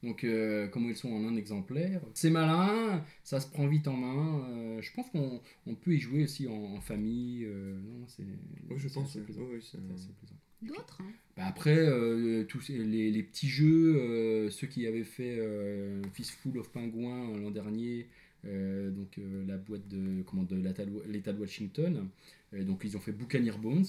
Donc 0.03 0.25
euh, 0.25 0.69
comme 0.69 0.89
elles 0.89 0.97
sont 0.97 1.11
en 1.13 1.27
un 1.27 1.37
exemplaire, 1.37 2.01
c'est 2.15 2.31
malin, 2.31 3.03
ça 3.25 3.41
se 3.41 3.49
prend 3.49 3.67
vite 3.67 3.89
en 3.89 3.95
main. 3.97 4.45
euh, 4.51 4.83
je 4.83 4.93
pense 4.93 5.09
qu'on 5.11 5.41
on 5.67 5.75
peut 5.75 5.95
y 5.95 5.99
jouer 5.99 6.25
aussi 6.25 6.47
en, 6.49 6.53
en 6.77 6.81
famille. 6.81 7.45
euh, 7.45 7.75
non, 7.81 8.07
c'est. 8.07 8.23
Oui, 8.71 8.77
je 8.79 8.89
c'est 8.89 8.95
pense. 8.95 9.17
plaisant. 9.19 9.43
Oui, 9.51 9.59
c'est- 9.63 9.79
C'est 9.79 9.95
assez 9.95 10.13
plaisant. 10.19 10.37
D'autres 10.63 10.99
hein. 11.03 11.13
Bah, 11.37 11.45
après, 11.47 11.77
euh, 11.77 12.45
tous 12.45 12.69
les, 12.69 13.11
les 13.11 13.23
petits 13.23 13.49
jeux, 13.49 13.97
euh, 13.97 14.51
ceux 14.51 14.67
qui 14.67 14.87
avaient 14.87 15.05
fait 15.05 15.37
euh, 15.39 16.03
Fistful 16.15 16.59
of 16.59 16.71
Penguins 16.71 17.31
euh, 17.35 17.41
l'an 17.43 17.51
dernier, 17.51 18.07
euh, 18.47 18.91
donc 18.91 19.19
euh, 19.19 19.45
la 19.47 19.57
boîte 19.59 19.87
de, 19.89 20.23
comment, 20.23 20.45
de 20.45 20.57
l'État 20.57 21.33
de- 21.33 21.39
Washington, 21.41 22.09
donc 22.53 22.83
ils 22.85 22.97
ont 22.97 23.01
fait 23.01 23.13
Buccaneer 23.13 23.59
Bones, 23.59 23.85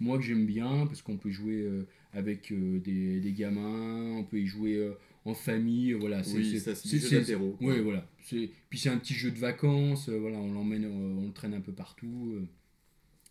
moi 0.00 0.18
que 0.18 0.24
j'aime 0.24 0.46
bien 0.46 0.86
parce 0.86 1.02
qu'on 1.02 1.16
peut 1.18 1.30
jouer 1.30 1.60
euh, 1.62 1.86
avec 2.12 2.50
euh, 2.52 2.80
des, 2.80 3.20
des 3.20 3.32
gamins, 3.32 4.16
on 4.16 4.24
peut 4.24 4.38
y 4.40 4.46
jouer 4.46 4.76
euh, 4.76 4.92
en 5.28 5.34
famille, 5.34 5.92
voilà. 5.92 6.22
c'est- 6.22 6.36
Oui, 6.36 6.58
c'est-. 6.60 7.34
Ouais, 7.60 7.80
voilà. 7.80 8.06
C'est- 8.22 8.50
Puis 8.70 8.78
c'est 8.78 8.88
un 8.88 8.98
petit 8.98 9.14
jeu 9.14 9.30
de 9.30 9.38
vacances, 9.38 10.08
euh, 10.08 10.18
voilà, 10.18 10.38
on 10.38 10.52
l'emmène, 10.52 10.84
euh, 10.84 11.20
on 11.22 11.26
le 11.26 11.32
traîne 11.32 11.54
un 11.54 11.60
peu 11.60 11.72
partout. 11.72 12.32
euh, 12.34 12.46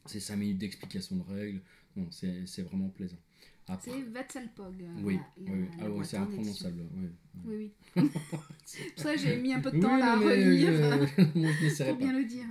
c'est 0.05 0.19
5 0.19 0.37
minutes 0.37 0.57
d'explication 0.59 1.17
de 1.17 1.23
règles. 1.23 1.61
Non, 1.95 2.07
c'est 2.11 2.45
c'est 2.45 2.61
vraiment 2.61 2.89
plaisant. 2.89 3.17
C'est 3.81 4.01
Vatsalpog. 4.13 4.75
oui, 5.03 5.15
la- 5.15 5.21
oui, 5.37 5.59
oui. 5.59 5.65
la- 5.77 5.85
Ah 5.85 5.89
boîte 5.89 6.05
c'est 6.05 6.15
imprononçable. 6.15 6.79
édition. 6.79 7.09
Oui, 7.45 7.71
oui. 7.97 8.09
ça, 8.95 9.17
j'ai 9.17 9.35
mis 9.35 9.51
un 9.51 9.59
peu 9.59 9.71
de 9.71 9.75
Oui, 9.75 9.81
temps 9.81 9.93
à 9.95 9.99
la 9.99 10.15
non, 10.15 10.25
mais, 10.25 10.35
relire 10.45 10.69
euh, 10.71 11.05
je 11.17 11.83
pour 11.83 11.97
pas. 11.97 12.05
bien 12.05 12.13
le 12.17 12.23
dire. 12.23 12.45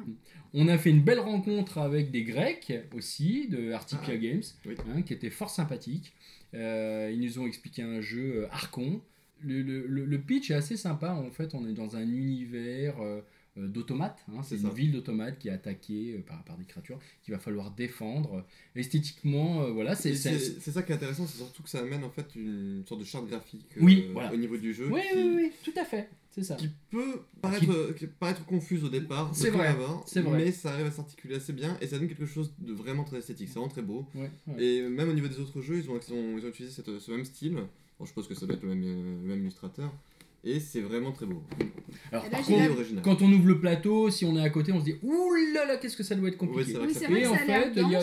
On 0.53 0.69
a 0.69 0.77
fait 0.77 0.91
une 0.91 1.01
belle 1.03 1.21
rencontre 1.21 1.79
avec 1.79 2.11
des 2.11 2.23
Grecs 2.23 2.71
aussi, 2.95 3.49
de 3.49 3.73
Artipia 3.73 4.09
Ah, 4.13 4.17
Games, 4.19 4.43
oui. 4.67 4.75
hein, 4.95 5.01
qui 5.03 5.15
étaient 5.15 5.31
fort 5.31 5.49
sympathiques. 5.51 6.13
Euh, 6.53 7.11
ils 7.13 7.21
nous 7.21 7.39
ont 7.39 7.47
expliqué 7.47 7.81
un 7.83 8.01
jeu 8.03 8.43
euh, 8.43 8.49
Archon. 8.51 9.01
Le, 9.43 9.63
le- 9.63 10.05
le- 10.05 10.19
pitch 10.21 10.51
est 10.51 10.55
assez 10.55 10.77
sympa. 10.77 11.13
En 11.13 11.31
fait, 11.31 11.55
on 11.55 11.67
est 11.69 11.73
dans 11.75 11.95
un 11.97 12.03
univers 12.03 12.99
euh, 13.01 13.21
euh, 13.59 13.67
d'automates. 13.69 14.25
hein. 14.29 14.43
C'est 14.43 14.57
une 14.57 14.71
ville 14.71 14.93
d'automates 14.93 15.39
qui 15.39 15.49
est 15.49 15.53
attaquée 15.53 16.15
euh, 16.19 16.23
par, 16.23 16.43
par 16.45 16.57
des 16.57 16.65
créatures 16.65 16.99
qu'il 17.23 17.33
va 17.35 17.39
falloir 17.39 17.71
défendre. 17.71 18.45
Esthétiquement, 18.75 19.63
euh, 19.63 19.71
voilà, 19.73 19.95
c'est. 19.95 20.15
Ça 20.15 20.83
qui 20.83 20.93
est 20.93 20.95
intéressant, 20.95 21.27
c'est 21.27 21.39
surtout 21.39 21.63
que 21.63 21.69
ça 21.69 21.81
amène 21.81 22.05
en 22.05 22.11
fait 22.11 22.35
une 22.35 22.85
sorte 22.87 23.01
de 23.01 23.07
charte 23.07 23.27
graphique 23.29 23.67
Oui, 23.81 24.09
voilà. 24.13 24.33
au 24.33 24.37
niveau 24.37 24.57
du 24.57 24.73
jeu 24.75 24.89
Oui, 24.91 25.01
qui, 25.13 25.17
oui, 25.19 25.33
oui, 25.37 25.53
tout 25.65 25.79
à 25.79 25.85
fait. 25.85 26.09
C'est 26.31 26.43
ça. 26.43 26.57
qui 26.57 26.69
peut 26.91 27.23
paraître, 27.41 27.95
qui- 27.95 28.07
paraître 28.07 28.45
confuse 28.45 28.85
au 28.85 28.91
départ, 28.91 29.35
C'est 29.35 29.49
vrai, 29.49 29.75
c'est 30.07 30.21
vrai. 30.21 30.37
mais 30.37 30.53
ça 30.53 30.73
arrive 30.75 30.85
à 30.87 30.91
s'articuler 30.91 31.37
assez 31.37 31.55
bien 31.55 31.79
et 31.81 31.87
ça 31.87 31.99
donne 31.99 32.09
quelque 32.09 32.27
chose 32.27 32.53
de 32.59 32.75
vraiment 32.75 33.05
très 33.05 33.19
esthétique, 33.19 33.49
c'est 33.49 33.55
vraiment 33.55 33.69
très 33.71 33.81
beau. 33.81 34.07
Ouais, 34.15 34.31
ouais. 34.49 34.63
Et 34.63 34.83
même 34.87 35.09
au 35.09 35.15
niveau 35.15 35.29
des 35.29 35.41
autres 35.41 35.63
jeux, 35.63 35.79
ils 35.79 35.89
ont, 35.89 35.99
ils 35.99 36.13
ont, 36.13 36.37
ils 36.37 36.45
ont 36.45 36.49
utilisé 36.49 36.75
cette- 36.75 36.99
ce 36.99 37.11
même 37.11 37.25
style. 37.25 37.57
Bon, 37.99 38.05
je 38.05 38.13
pense 38.13 38.27
que 38.27 38.35
ça 38.35 38.47
doit 38.47 38.57
être 38.57 38.63
le 38.63 38.75
même, 38.75 38.83
euh, 38.85 39.23
le 39.23 39.29
même 39.29 39.41
illustrateur. 39.41 39.93
Et 40.45 40.61
c'est 40.61 40.81
vraiment 40.83 41.11
très 41.11 41.27
beau. 41.27 41.43
Alors, 42.13 42.25
Et 42.27 42.31
là, 42.31 42.37
par 42.37 42.47
contre, 42.47 42.71
original. 42.71 43.03
quand 43.03 43.21
on 43.21 43.33
ouvre 43.33 43.49
le 43.49 43.59
plateau, 43.59 44.11
si 44.11 44.25
on 44.25 44.37
est 44.37 44.41
à 44.43 44.51
côté, 44.51 44.71
on 44.71 44.79
se 44.79 44.85
dit 44.85 44.95
Ouh 45.03 45.35
là 45.53 45.65
là, 45.67 45.77
qu'est-ce 45.77 45.97
que 45.97 46.05
ça 46.05 46.15
doit 46.15 46.29
être 46.29 46.37
compliqué. 46.37 46.67
c'est 46.71 46.79
vrai 46.79 46.87
Oui, 46.87 46.93
que 46.93 46.99
c'est 46.99 47.05
ça 47.05 47.11
vrai 47.11 47.21
fait- 47.21 47.21
que 47.23 47.25
Et 47.25 47.25
en 47.27 47.33
ça 47.35 47.39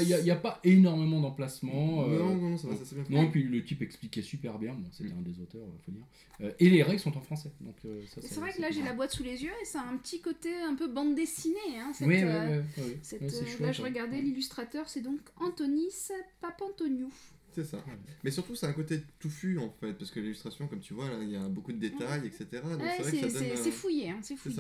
fait, 0.03 0.17
il 0.19 0.23
n'y 0.25 0.31
a, 0.31 0.35
pas 0.35 0.59
énormément 0.65 1.21
d'emplacements. 1.21 2.03
euh, 2.03 2.19
Non, 2.19 2.35
non, 2.35 2.57
ça 2.57 2.67
va, 2.67 2.75
ça 2.75 2.81
c'est 2.83 2.95
bien 2.95 3.05
fait. 3.05 3.13
non, 3.13 3.31
puis 3.31 3.43
le 3.43 3.63
type 3.63 3.81
expliquait 3.81 4.23
super 4.23 4.59
bien. 4.59 4.73
Bon, 4.73 4.89
c'était 4.91 5.11
un 5.13 5.21
des 5.21 5.39
auteurs, 5.39 5.61
euh, 5.61 5.79
faut 5.85 5.91
dire. 5.93 6.03
Euh, 6.41 6.51
et 6.59 6.69
les 6.69 6.83
règles 6.83 6.99
sont 6.99 7.15
en 7.17 7.21
français. 7.21 7.51
Donc, 7.61 7.75
euh, 7.85 8.01
ça, 8.13 8.19
C'est 8.21 8.39
vrai 8.41 8.51
que 8.51 8.61
là, 8.61 8.71
j'ai 8.71 8.81
la 8.83 8.91
boîte 8.93 9.11
sous 9.11 9.23
les 9.23 9.41
yeux 9.41 9.51
et 9.61 9.65
ça 9.65 9.79
a 9.79 9.85
un 9.89 9.95
petit 9.95 10.19
côté 10.19 10.49
un 10.67 10.75
peu 10.75 10.87
bande 10.89 11.15
dessinée. 11.15 11.55
Hein, 11.77 11.91
cette, 11.93 12.07
Oui, 12.07 12.17
euh, 12.23 12.61
cette, 13.03 13.21
euh, 13.21 13.29
chouette, 13.29 13.59
là, 13.61 13.71
je 13.71 13.81
regardais 13.83 14.17
Ouais. 14.17 14.21
l'illustrateur, 14.21 14.89
c'est 14.89 15.01
donc 15.01 15.19
Antonis 15.39 16.09
Papantoniou. 16.41 17.09
C'est 17.53 17.63
ça. 17.63 17.83
Mais 18.23 18.31
surtout, 18.31 18.55
c'est 18.55 18.65
un 18.65 18.73
côté 18.73 19.01
touffu 19.19 19.57
en 19.59 19.69
fait, 19.79 19.93
parce 19.93 20.09
que 20.11 20.19
l'illustration, 20.19 20.67
comme 20.67 20.79
tu 20.79 20.93
vois, 20.93 21.07
là, 21.09 21.17
il 21.21 21.29
y 21.29 21.35
a 21.35 21.47
beaucoup 21.47 21.71
de 21.71 21.77
détails, 21.77 22.25
etc. 22.25 22.45
Donc 22.63 22.81
Ouais, 22.81 22.89
c'est 22.97 23.01
vrai 23.03 23.11
que 23.11 23.17
ça 23.17 23.27
donne. 23.27 23.31
c'est- 23.31 23.51
euh, 23.51 23.63
c'est 23.63 23.71
fouillé, 23.71 24.09
hein, 24.09 24.19
c'est 24.21 24.35
fouillé. 24.35 24.57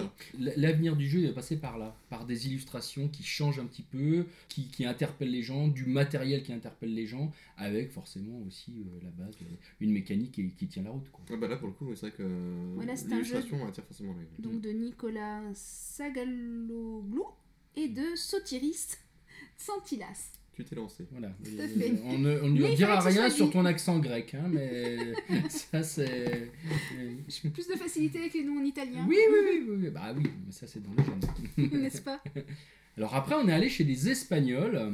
L'avenir 0.57 0.95
du 0.95 1.07
jeu 1.07 1.19
il 1.19 1.27
va 1.27 1.33
passer 1.33 1.57
par 1.57 1.77
là, 1.77 1.95
par 2.09 2.25
des 2.25 2.47
illustrations 2.47 3.07
qui 3.07 3.23
changent 3.23 3.59
un 3.59 3.65
petit 3.65 3.81
peu, 3.83 4.25
qui, 4.49 4.67
qui 4.67 4.85
interpellent 4.85 5.31
les 5.31 5.41
gens, 5.43 5.67
du 5.67 5.85
matériel 5.85 6.43
qui 6.43 6.53
interpelle 6.53 6.93
les 6.93 7.07
gens, 7.07 7.31
avec 7.57 7.91
forcément 7.91 8.39
aussi 8.47 8.71
euh, 8.85 8.99
la 9.03 9.09
base, 9.25 9.35
euh, 9.41 9.45
une 9.79 9.91
mécanique 9.91 10.31
qui, 10.33 10.49
qui 10.51 10.67
tient 10.67 10.83
la 10.83 10.91
route. 10.91 11.09
Quoi. 11.11 11.37
Bah 11.37 11.47
là, 11.47 11.57
pour 11.57 11.67
le 11.69 11.73
coup, 11.73 11.87
c'est 11.95 12.07
vrai 12.09 12.11
que 12.17 12.23
Voilà, 12.75 12.95
c'est 12.95 13.05
un 13.05 13.15
l'illustration 13.15 13.67
attire 13.67 13.83
forcément 13.85 14.13
l'œil. 14.13 14.27
Donc 14.39 14.61
de 14.61 14.69
Nicolas 14.69 15.41
Sagaloglou 15.53 17.25
et 17.75 17.87
de 17.87 18.15
Sotiris 18.15 18.97
Santilas. 19.57 20.31
Tu 20.55 20.63
t'es 20.63 20.75
lancé. 20.75 21.05
Voilà. 21.11 21.31
Et, 21.45 21.93
On 22.05 22.19
ne, 22.19 22.39
on 22.41 22.49
lui 22.49 22.75
dira 22.75 22.97
que 22.99 23.07
rien 23.07 23.29
sur 23.29 23.49
ton 23.49 23.65
accent 23.65 23.97
grec, 23.99 24.35
hein, 24.35 24.47
mais 24.51 24.97
ça 25.49 25.81
c'est. 25.81 26.51
Plus 27.53 27.67
de 27.67 27.73
facilité 27.75 28.19
les 28.33 28.43
noms 28.43 28.59
en 28.59 28.63
italien, 28.63 29.05
Oui, 29.07 29.17
oui, 29.31 29.63
oui, 29.67 29.77
oui. 29.81 29.89
Bah 29.89 30.13
oui, 30.15 30.23
mais 30.45 30.51
ça 30.51 30.67
c'est 30.67 30.81
dans 30.83 30.91
les 30.95 31.03
gènes. 31.03 31.81
n'est-ce 31.81 32.01
pas? 32.01 32.21
Alors 32.97 33.15
après, 33.15 33.35
on 33.35 33.47
est 33.47 33.53
allé 33.53 33.69
chez 33.69 33.83
les 33.83 34.09
Espagnols 34.09 34.75
euh, 34.75 34.91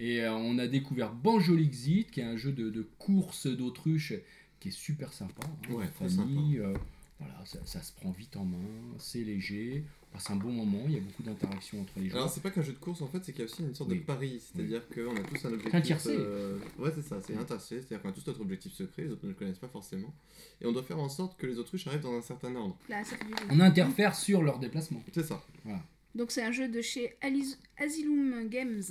et 0.00 0.22
euh, 0.22 0.32
on 0.34 0.58
a 0.58 0.66
découvert 0.66 1.12
Banjolixit, 1.12 2.10
qui 2.10 2.20
est 2.20 2.24
un 2.24 2.36
jeu 2.36 2.50
de, 2.50 2.70
de 2.70 2.82
course 2.98 3.46
d'autruche 3.46 4.14
qui 4.58 4.68
est 4.68 4.72
super 4.72 5.12
sympa. 5.12 5.46
hein, 5.46 5.72
Ouais, 5.72 5.86
très 5.86 6.08
famille, 6.08 6.58
euh, 6.58 6.74
voilà, 7.18 7.34
ça, 7.46 7.58
ça 7.64 7.82
se 7.82 7.92
prend 7.92 8.10
vite 8.10 8.36
en 8.36 8.44
main, 8.44 8.58
c'est 8.98 9.20
léger, 9.24 9.84
on 10.10 10.14
passe 10.16 10.30
un 10.30 10.36
bon 10.36 10.50
moment, 10.52 10.82
il 10.86 10.92
y 10.92 10.96
a 10.98 11.00
beaucoup 11.00 11.22
d'interactions 11.22 11.80
entre 11.80 11.92
les 11.96 12.06
Alors, 12.10 12.18
joueurs. 12.24 12.30
c'est 12.30 12.42
pas 12.42 12.50
qu'un 12.50 12.60
jeu 12.62 12.72
de 12.74 12.78
course 12.78 13.00
en 13.00 13.06
fait, 13.06 13.24
c'est 13.24 13.32
qu'il 13.32 13.40
y 13.40 13.42
a 13.42 13.50
aussi 13.50 13.62
une 13.62 13.74
sorte 13.74 13.90
Oui. 13.90 14.00
de 14.00 14.04
pari. 14.04 14.38
C'est-à-dire 14.40 14.86
qu'on 14.88 15.16
a 15.16 15.20
tous 15.22 15.44
un 15.46 15.52
objectif. 15.52 15.74
Un 15.74 15.80
tiercé. 15.80 16.10
euh, 16.12 16.58
Ouais, 16.78 16.90
c'est 16.94 17.02
ça, 17.02 17.16
c'est 17.26 17.34
un 17.36 17.44
tiercé. 17.44 17.76
C'est-à-dire 17.80 18.02
qu'on 18.02 18.08
a 18.10 18.12
tous 18.12 18.26
notre 18.26 18.40
objectif 18.42 18.72
secret, 18.72 19.04
les 19.04 19.10
autres 19.12 19.24
ne 19.24 19.30
le 19.30 19.34
connaissent 19.34 19.58
pas 19.58 19.68
forcément. 19.68 20.12
Et 20.60 20.66
on 20.66 20.72
doit 20.72 20.82
faire 20.82 20.98
en 20.98 21.08
sorte 21.08 21.38
que 21.38 21.46
les 21.46 21.58
autruches 21.58 21.86
arrivent 21.86 22.00
dans 22.02 22.14
un 22.14 22.22
certain 22.22 22.54
ordre. 22.54 22.76
On 23.50 23.60
interfère 23.60 24.14
sur 24.14 24.42
leur 24.42 24.58
déplacement. 24.58 25.02
C'est 25.12 25.22
ça. 25.24 25.42
Donc 26.16 26.30
c'est 26.32 26.42
un 26.42 26.50
jeu 26.52 26.66
de 26.68 26.80
chez 26.80 27.14
Aliz- 27.22 27.58
Asylum 27.78 28.48
Games 28.48 28.82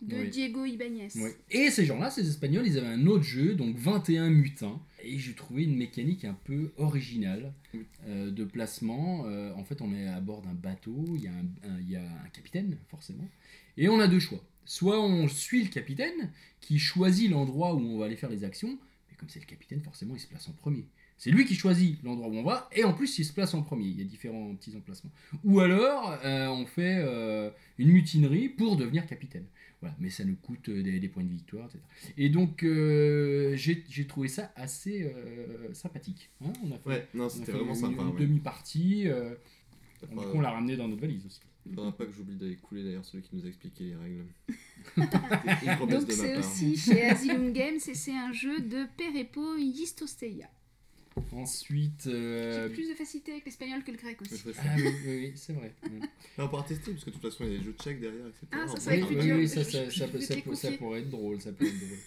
de. 0.00 0.16
Diego 0.30 0.64
Ibanez. 0.64 1.08
Et 1.50 1.70
ces 1.70 1.84
gens-là, 1.84 2.10
ces 2.10 2.26
Espagnols, 2.26 2.66
ils 2.66 2.78
avaient 2.78 2.86
un 2.88 3.06
autre 3.06 3.24
jeu, 3.24 3.54
donc 3.54 3.76
21 3.76 4.30
mutins. 4.30 4.80
Et 5.04 5.18
j'ai 5.18 5.34
trouvé 5.34 5.64
une 5.64 5.76
mécanique 5.76 6.24
un 6.24 6.32
peu 6.44 6.72
originale 6.78 7.52
euh, 8.06 8.30
de 8.30 8.44
placement. 8.44 9.26
Euh, 9.26 9.52
en 9.54 9.64
fait, 9.64 9.82
on 9.82 9.92
est 9.94 10.06
à 10.06 10.20
bord 10.20 10.42
d'un 10.42 10.54
bateau, 10.54 11.04
il 11.14 11.24
y, 11.24 11.26
a 11.28 11.32
un, 11.32 11.70
un- 11.70 11.80
il 11.80 11.90
y 11.90 11.96
a 11.96 12.02
un 12.02 12.28
capitaine, 12.32 12.78
forcément. 12.88 13.28
Et 13.76 13.88
on 13.88 14.00
a 14.00 14.08
deux 14.08 14.20
choix. 14.20 14.42
Soit 14.64 15.00
on 15.00 15.28
suit 15.28 15.64
le 15.64 15.68
capitaine, 15.70 16.30
qui 16.60 16.78
choisit 16.78 17.30
l'endroit 17.30 17.74
où 17.74 17.80
on 17.80 17.98
va 17.98 18.06
aller 18.06 18.16
faire 18.16 18.30
les 18.30 18.44
actions. 18.44 18.78
Mais 19.10 19.16
comme 19.18 19.28
c'est 19.28 19.40
le 19.40 19.46
capitaine, 19.46 19.82
forcément, 19.82 20.14
il 20.14 20.20
se 20.20 20.26
place 20.28 20.48
en 20.48 20.52
premier. 20.52 20.86
C'est 21.22 21.30
lui 21.30 21.44
qui 21.44 21.54
choisit 21.54 22.02
l'endroit 22.02 22.26
où 22.26 22.34
on 22.36 22.42
va, 22.42 22.68
et 22.72 22.82
en 22.82 22.92
plus, 22.92 23.16
il 23.20 23.24
se 23.24 23.32
place 23.32 23.54
en 23.54 23.62
premier. 23.62 23.86
Il 23.86 23.96
y 23.96 24.00
a 24.00 24.04
différents 24.04 24.52
petits 24.56 24.76
emplacements. 24.76 25.12
Ou 25.44 25.60
alors, 25.60 26.18
euh, 26.24 26.48
on 26.48 26.66
fait 26.66 26.96
euh, 26.98 27.48
une 27.78 27.90
mutinerie 27.92 28.48
pour 28.48 28.74
devenir 28.76 29.06
capitaine. 29.06 29.46
Voilà, 29.80 29.94
mais 30.00 30.10
ça 30.10 30.24
nous 30.24 30.34
coûte 30.34 30.68
euh, 30.68 30.82
des, 30.82 30.98
des 30.98 31.08
points 31.08 31.22
de 31.22 31.28
victoire, 31.30 31.66
etc. 31.66 31.78
Et 32.16 32.28
donc, 32.28 32.64
euh, 32.64 33.54
j'ai 33.56 34.06
trouvé 34.08 34.26
ça 34.26 34.52
assez 34.56 35.04
euh, 35.04 35.72
sympathique. 35.74 36.28
hein. 36.44 36.52
on 36.64 36.72
a 36.72 36.78
fait, 36.78 36.88
Ouais, 36.88 37.06
non, 37.14 37.22
on 37.22 37.26
a 37.26 37.30
c'était 37.30 37.46
fait 37.46 37.52
vraiment 37.52 37.74
une, 37.74 37.80
sympa. 37.80 38.02
une 38.02 38.08
ouais. 38.08 38.20
demi-partie. 38.20 39.06
euh, 39.06 39.34
du 40.10 40.16
coup, 40.16 40.22
on 40.34 40.40
l'a 40.40 40.50
ramené 40.50 40.76
dans 40.76 40.88
notre 40.88 41.02
valise 41.02 41.24
aussi. 41.24 41.40
Faudra 41.72 41.96
pas 41.96 42.04
que 42.06 42.10
j'oublie 42.12 42.34
d'aller 42.34 42.56
couler 42.56 42.82
d'ailleurs 42.82 43.04
celui 43.04 43.22
qui 43.22 43.36
nous 43.36 43.44
a 43.44 43.48
expliqué 43.48 43.84
les 43.84 43.94
règles. 43.94 44.24
Donc 45.88 46.10
c'est 46.10 46.36
aussi 46.36 46.76
chez 46.76 47.04
Asylum 47.04 47.52
Games 47.52 47.76
et 47.76 47.94
c'est 47.94 48.16
un 48.16 48.32
jeu 48.32 48.58
de 48.60 48.86
Perepo 48.96 49.56
Yistosteia. 49.56 50.50
Ensuite. 51.32 52.06
euh, 52.06 52.68
J'ai 52.68 52.74
plus 52.74 52.88
de 52.88 52.94
facilité 52.94 53.32
avec 53.32 53.44
l'espagnol 53.44 53.82
que 53.84 53.90
le 53.90 53.96
grec 53.96 54.20
aussi. 54.22 54.42
Ah 54.58 54.62
oui, 54.76 54.82
oui, 54.84 55.16
oui, 55.18 55.32
c'est 55.34 55.52
vrai. 55.52 55.72
Mm. 55.90 56.04
On 56.38 56.48
pourra 56.48 56.62
tester 56.62 56.92
parce 56.92 57.04
que 57.04 57.10
de 57.10 57.14
toute 57.16 57.22
façon 57.30 57.44
il 57.44 57.52
y 57.52 57.54
a 57.54 57.58
des 57.58 57.64
jeux 57.64 57.74
tchèques 57.78 58.00
derrière, 58.00 58.26
etc. 58.26 58.46
Ah, 58.52 58.66
ça, 58.78 58.90
oui, 58.92 59.00
plus 59.04 59.16
oui, 59.16 59.22
dur. 59.22 59.36
oui, 59.36 59.48
ça, 59.48 59.62
ça, 59.64 59.90
ça, 59.90 60.06
ça 60.54 60.72
pourrait 60.78 61.00
être 61.00 61.10
drôle. 61.10 61.40
Ça 61.40 61.52
peut 61.52 61.66
être 61.66 61.78
drôle. 61.78 61.98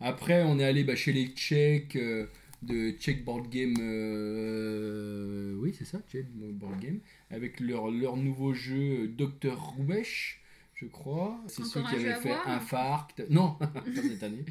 Après, 0.00 0.42
on 0.44 0.58
est 0.58 0.64
allé 0.64 0.84
bah, 0.84 0.94
chez 0.96 1.12
les 1.12 1.28
Tchèques 1.28 1.96
euh, 1.96 2.26
de 2.62 2.90
Czech 2.98 3.24
Board 3.24 3.48
Game. 3.50 3.74
euh, 3.80 5.54
oui, 5.58 5.74
c'est 5.76 5.84
ça, 5.84 6.00
Czech 6.10 6.26
Board 6.32 6.80
Game. 6.80 7.00
Avec 7.30 7.60
leur, 7.60 7.90
leur 7.90 8.16
nouveau 8.16 8.52
jeu 8.52 9.08
Dr. 9.08 9.56
Roubesch, 9.58 10.41
je 10.82 10.86
crois. 10.88 11.38
C'est 11.46 11.64
ceux 11.64 11.82
qui 11.82 11.94
avaient 11.94 12.14
fait 12.14 12.28
voir 12.28 12.48
Infarct. 12.48 13.24
Non, 13.30 13.54
pas 13.60 13.72
cette 13.84 14.22
année. 14.22 14.44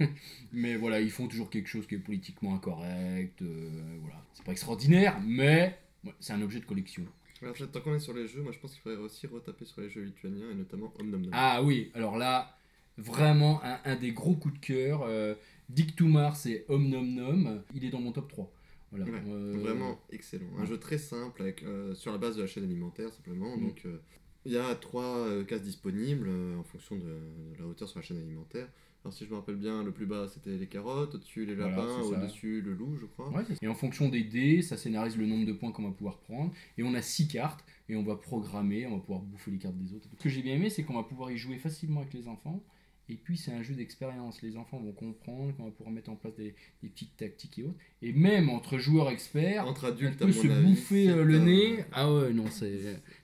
mais 0.52 0.76
voilà, 0.76 1.00
ils 1.00 1.10
font 1.10 1.26
toujours 1.28 1.50
quelque 1.50 1.68
chose 1.68 1.86
qui 1.86 1.94
est 1.96 1.98
politiquement 1.98 2.54
incorrect. 2.54 3.40
euh, 3.42 3.70
voilà, 4.00 4.22
c'est 4.34 4.44
pas 4.44 4.52
extraordinaire, 4.52 5.18
mais 5.24 5.78
ouais, 6.04 6.12
c'est 6.20 6.32
un 6.32 6.42
objet 6.42 6.60
de 6.60 6.64
collection. 6.66 7.04
Alors, 7.40 7.54
peut-être, 7.54 7.72
tant 7.72 7.80
qu'on 7.80 7.94
est 7.94 8.00
sur 8.00 8.14
les 8.14 8.26
jeux, 8.26 8.42
moi 8.42 8.52
je 8.52 8.58
pense 8.58 8.72
qu'il 8.72 8.80
faudrait 8.82 8.98
aussi 8.98 9.26
retaper 9.26 9.64
sur 9.64 9.80
les 9.80 9.88
jeux 9.90 10.02
lituaniens 10.02 10.50
et 10.50 10.54
notamment 10.54 10.92
Omnomnom. 10.98 11.30
Ah 11.32 11.62
oui, 11.62 11.90
alors 11.94 12.16
là, 12.18 12.56
vraiment 12.96 13.62
un, 13.64 13.78
un 13.84 13.96
des 13.96 14.12
gros 14.12 14.34
coups 14.34 14.54
de 14.54 14.58
cœur. 14.66 15.02
Euh, 15.02 15.34
Dick 15.68 15.94
Toumar, 15.96 16.34
c'est 16.36 16.64
Om 16.68 16.88
Nom 16.88 17.02
Nom. 17.02 17.62
Il 17.74 17.84
est 17.84 17.90
dans 17.90 18.00
mon 18.00 18.10
top 18.12 18.28
3. 18.28 18.50
Voilà. 18.90 19.04
Ouais, 19.04 19.22
Euh, 19.28 19.56
Vraiment 19.60 20.00
excellent. 20.10 20.46
Un 20.56 20.62
ouais. 20.62 20.66
jeu 20.66 20.78
très 20.78 20.98
simple 20.98 21.42
avec, 21.42 21.62
euh, 21.62 21.94
sur 21.94 22.10
la 22.10 22.18
base 22.18 22.36
de 22.36 22.40
la 22.42 22.46
chaîne 22.48 22.64
alimentaire 22.64 23.12
simplement. 23.12 23.56
Mm. 23.56 23.60
Donc 23.60 23.82
euh, 23.86 24.00
il 24.48 24.54
y 24.54 24.58
a 24.58 24.74
trois 24.74 25.04
euh, 25.18 25.44
cases 25.44 25.62
disponibles 25.62 26.26
euh, 26.28 26.58
en 26.58 26.62
fonction 26.64 26.96
de, 26.96 27.02
de 27.02 27.58
la 27.60 27.66
hauteur 27.66 27.88
sur 27.88 27.98
la 27.98 28.04
chaîne 28.04 28.16
alimentaire. 28.18 28.66
Alors 29.04 29.12
si 29.14 29.24
je 29.24 29.30
me 29.30 29.36
rappelle 29.36 29.54
bien, 29.56 29.84
le 29.84 29.92
plus 29.92 30.06
bas 30.06 30.26
c'était 30.26 30.56
les 30.56 30.66
carottes, 30.66 31.14
au-dessus 31.14 31.46
les 31.46 31.54
lapins, 31.54 32.00
au-dessus 32.22 32.60
le 32.60 32.74
loup 32.74 32.96
je 33.00 33.06
crois. 33.06 33.28
Ouais, 33.30 33.44
et 33.62 33.68
en 33.68 33.74
fonction 33.74 34.08
des 34.08 34.24
dés, 34.24 34.60
ça 34.62 34.76
scénarise 34.76 35.16
le 35.16 35.24
nombre 35.26 35.46
de 35.46 35.52
points 35.52 35.70
qu'on 35.70 35.84
va 35.84 35.92
pouvoir 35.94 36.18
prendre. 36.18 36.52
Et 36.76 36.82
on 36.82 36.94
a 36.94 37.00
6 37.02 37.28
cartes, 37.28 37.64
et 37.88 37.94
on 37.94 38.02
va 38.02 38.16
programmer, 38.16 38.86
on 38.86 38.96
va 38.96 39.00
pouvoir 39.00 39.20
bouffer 39.20 39.50
les 39.52 39.58
cartes 39.58 39.76
des 39.78 39.94
autres. 39.94 40.08
Ce 40.18 40.22
que 40.24 40.28
j'ai 40.28 40.42
bien 40.42 40.54
aimé, 40.56 40.68
c'est 40.70 40.82
qu'on 40.82 40.94
va 40.94 41.04
pouvoir 41.04 41.30
y 41.30 41.36
jouer 41.38 41.58
facilement 41.58 42.00
avec 42.00 42.12
les 42.14 42.26
enfants. 42.26 42.60
Et 43.10 43.14
puis 43.14 43.38
c'est 43.38 43.52
un 43.52 43.62
jeu 43.62 43.74
d'expérience. 43.74 44.42
Les 44.42 44.56
enfants 44.58 44.78
vont 44.78 44.92
comprendre 44.92 45.54
qu'on 45.56 45.64
va 45.64 45.70
pouvoir 45.70 45.90
mettre 45.94 46.10
en 46.10 46.16
place 46.16 46.34
des, 46.34 46.54
des 46.82 46.88
petites 46.90 47.16
tactiques 47.16 47.58
et 47.60 47.62
autres. 47.62 47.78
Et 48.02 48.12
même 48.12 48.50
entre 48.50 48.76
joueurs 48.78 49.08
experts, 49.10 49.66
Entre 49.66 49.84
on 49.84 49.88
adultes, 49.88 50.20
à 50.20 50.26
peut 50.26 50.32
se 50.32 50.46
avis, 50.46 50.66
bouffer 50.70 51.08
euh, 51.08 51.24
le 51.24 51.36
un- 51.36 51.44
nez. 51.44 51.84
Ah 51.92 52.12
ouais, 52.12 52.32
non, 52.34 52.44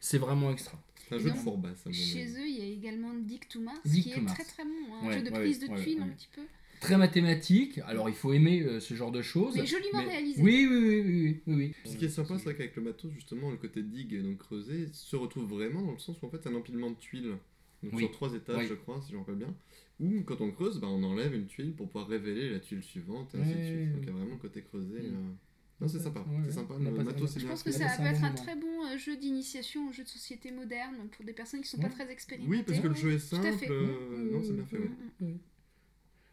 c'est 0.01 0.19
vraiment 0.19 0.51
extra. 0.53 0.79
C'est 1.19 1.25
un 1.27 1.29
jeu 1.29 1.31
de 1.31 1.43
fourbasse 1.43 1.87
à 1.87 1.89
mon 1.89 1.95
Chez 1.95 2.23
avis. 2.23 2.33
eux, 2.37 2.47
il 2.49 2.59
y 2.59 2.63
a 2.63 2.73
également 2.73 3.15
Dick 3.15 3.49
Dick 3.85 4.05
qui 4.05 4.11
est 4.13 4.25
très 4.27 4.45
très 4.45 4.65
bon. 4.65 4.71
hein. 4.93 4.99
Un 5.03 5.07
Ouais, 5.09 5.15
jeu 5.19 5.23
de 5.25 5.31
ouais, 5.31 5.41
prise 5.41 5.59
de 5.61 5.67
ouais, 5.69 5.83
tuiles 5.83 5.99
ouais. 5.99 6.05
un 6.05 6.09
petit 6.09 6.29
peu. 6.35 6.43
Très 6.81 6.99
mathématique. 6.99 7.79
Alors 7.87 8.09
il 8.11 8.15
faut 8.15 8.33
aimer 8.35 8.61
euh, 8.63 8.79
ce 8.81 8.93
genre 8.95 9.11
de 9.13 9.23
choses. 9.23 9.55
Mais 9.57 9.65
joliment 9.65 10.03
Mais- 10.03 10.09
réalisé. 10.09 10.43
Oui, 10.43 10.67
oui, 10.69 10.77
oui, 10.79 11.01
oui, 11.01 11.41
oui, 11.47 11.55
oui. 11.55 11.75
Ce 11.91 11.97
qui 11.97 12.05
est 12.05 12.09
sympa, 12.11 12.39
c'est 12.39 12.55
qu'avec 12.55 12.77
le 12.77 12.83
matos, 12.83 13.11
justement, 13.13 13.51
le 13.51 13.57
côté 13.57 13.83
digue, 13.83 14.21
donc 14.23 14.39
creusé, 14.39 14.89
se 14.93 15.17
retrouve 15.17 15.47
vraiment 15.49 15.81
dans 15.83 15.93
le 15.93 15.99
sens 15.99 16.17
où 16.21 16.27
en 16.27 16.31
fait 16.31 16.41
c'est 16.43 16.49
un 16.51 16.55
empilement 16.55 16.91
de 16.91 16.97
tuiles. 16.97 17.37
Donc 17.83 17.93
Oui. 17.95 18.01
sur 18.03 18.11
trois 18.13 18.35
étages, 18.35 18.59
Oui. 18.59 18.67
je 18.69 18.75
crois, 18.75 19.01
si 19.03 19.11
je 19.11 19.15
me 19.15 19.21
rappelle 19.21 19.37
bien. 19.37 19.55
Ou 20.01 20.23
quand 20.25 20.41
on 20.41 20.51
creuse, 20.51 20.79
bah, 20.81 20.89
on 20.91 21.03
enlève 21.05 21.35
une 21.35 21.47
tuile 21.47 21.73
pour 21.75 21.87
pouvoir 21.87 22.09
révéler 22.09 22.51
la 22.51 22.59
tuile 22.59 22.83
suivante, 22.83 23.35
et 23.35 23.39
ainsi 23.39 23.55
de 23.55 23.65
suite. 23.65 23.93
Donc 23.93 24.01
il 24.03 24.07
y 24.07 24.11
a 24.11 24.13
vraiment 24.13 24.33
le 24.35 24.41
côté 24.41 24.63
creusé. 24.63 25.01
Mm. 25.01 25.37
Non, 25.85 25.89
c'est 25.89 25.99
sympa, 26.01 26.21
Ouais, 26.21 26.43
c'est 26.47 26.53
sympa. 26.53 26.75
Le 26.79 26.91
pas- 26.93 27.05
matos, 27.05 27.29
je 27.29 27.35
c'est 27.35 27.41
Je 27.41 27.45
bien 27.45 27.51
pense 27.55 27.63
que 27.63 27.71
ça 27.73 27.87
peut 27.97 28.03
un 28.03 28.07
être 28.07 28.25
un 28.25 28.31
très 28.33 28.57
bon 28.57 28.85
euh, 28.87 28.99
jeu 28.99 29.17
d'initiation 29.17 29.89
au 29.89 29.93
jeu 29.93 30.03
de 30.05 30.09
société 30.09 30.51
moderne 30.51 31.09
pour 31.17 31.25
des 31.25 31.33
personnes 31.33 31.61
qui 31.61 31.69
sont 31.69 31.79
pas 31.79 31.89
très 31.91 32.11
expérimentées. 32.11 32.51
Oui, 32.51 32.63
parce 32.67 32.81
que 32.81 32.89
le 32.89 32.95
jeu 32.95 33.13
est 33.13 33.29
Tout 33.29 33.37
à 33.37 33.43
simple. 33.43 33.59
fait. 33.59 33.71
euh, 33.71 34.31
Non, 34.33 34.43
c'est 34.43 34.55
bien 34.55 34.65
fait, 34.67 34.79
ouais. 34.79 34.91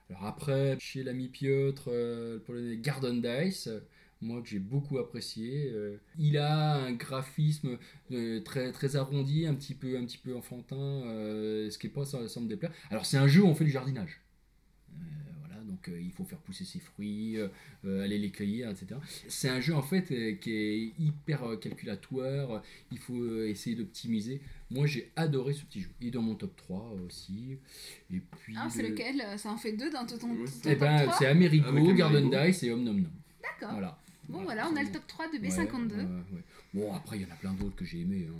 Alors 0.10 0.26
après, 0.26 0.78
chez 0.80 1.04
l'ami 1.04 1.28
Piotr, 1.30 1.86
euh, 1.88 2.34
le 2.36 2.40
polonais 2.42 2.78
Garden 2.78 3.22
Dice, 3.22 3.70
moi 4.22 4.42
que 4.42 4.48
j'ai 4.48 4.60
beaucoup 4.60 4.98
apprécié, 5.00 5.70
euh, 5.72 5.98
il 6.20 6.38
a 6.38 6.76
un 6.76 6.92
graphisme 6.94 7.78
euh, 8.12 8.42
très, 8.42 8.72
très 8.72 8.96
arrondi, 8.96 9.46
un 9.48 9.56
petit 9.56 9.74
peu, 9.74 9.98
un 9.98 10.06
petit 10.06 10.18
peu 10.18 10.36
enfantin, 10.36 10.76
euh, 10.78 11.70
ce 11.70 11.78
qui 11.78 11.88
est 11.88 11.92
pas 11.92 12.06
sans, 12.06 12.28
sans 12.28 12.42
me 12.42 12.48
déplaire. 12.50 12.72
Alors 12.90 13.06
c'est 13.06 13.18
un 13.18 13.28
jeu 13.28 13.42
où 13.44 13.48
on 13.48 13.56
fait 13.56 13.64
le 13.64 13.70
jardinage. 13.72 14.22
Donc 15.84 15.96
euh, 15.96 16.00
il 16.00 16.12
faut 16.12 16.24
faire 16.26 16.38
pousser 16.40 16.64
ses 16.64 16.80
fruits, 16.80 17.38
euh, 17.38 17.48
euh, 17.86 18.04
aller 18.04 18.20
les 18.20 18.30
cueillir, 18.30 18.70
etc. 18.70 18.88
C'est 19.28 19.50
un 19.50 19.60
jeu 19.60 19.74
en 19.74 19.82
fait 19.82 20.38
qui 20.40 20.52
est 20.52 20.94
hyper 21.00 21.42
calculatoire, 21.60 22.62
il 22.92 23.00
faut 23.00 23.42
essayer 23.44 23.76
d'optimiser. 23.76 24.42
Moi 24.70 24.86
j'ai 24.86 25.12
adoré 25.16 25.54
ce 25.54 25.64
petit 25.66 25.82
jeu. 25.82 25.90
Il 26.00 26.10
est 26.10 26.12
dans 26.12 26.22
mon 26.22 26.36
top 26.36 26.56
3 26.56 26.94
aussi. 27.06 27.58
Et 28.14 28.20
puis 28.20 28.54
Ah, 28.58 28.68
c'est 28.70 28.84
le- 28.84 28.90
lequel? 28.90 29.24
Ça 29.38 29.52
en 29.52 29.58
fait 29.58 29.74
deux 29.74 29.90
dans 29.90 30.06
ton, 30.06 30.18
ton, 30.18 30.36
ton 30.36 30.46
c'est- 30.46 30.70
eh 30.70 30.74
top 30.74 30.80
ben, 30.82 31.02
3 31.04 31.16
c'est 31.18 31.26
Amerigo. 31.28 31.94
Garden 31.96 32.30
Dice 32.30 32.64
et 32.64 32.72
Om 32.72 32.84
Nom 32.84 32.94
Nom. 32.94 33.10
D'accord. 33.42 33.72
Voilà. 33.74 33.98
Bon, 34.30 34.44
voilà, 34.44 34.70
on 34.72 34.76
a 34.76 34.84
le 34.84 34.92
top 34.92 35.08
3 35.08 35.28
de 35.28 35.34
Ouais, 35.34 35.40
B52. 35.50 35.96
ouais, 35.96 36.04
ouais. 36.04 36.44
Bon, 36.76 36.94
après, 36.94 37.18
il 37.18 37.24
y 37.24 37.26
en 37.26 37.32
a 37.34 37.36
plein 37.38 37.54
d'autres 37.54 37.76
que 37.76 37.84
j'ai 37.86 38.02
aimés. 38.02 38.28
hein. 38.30 38.34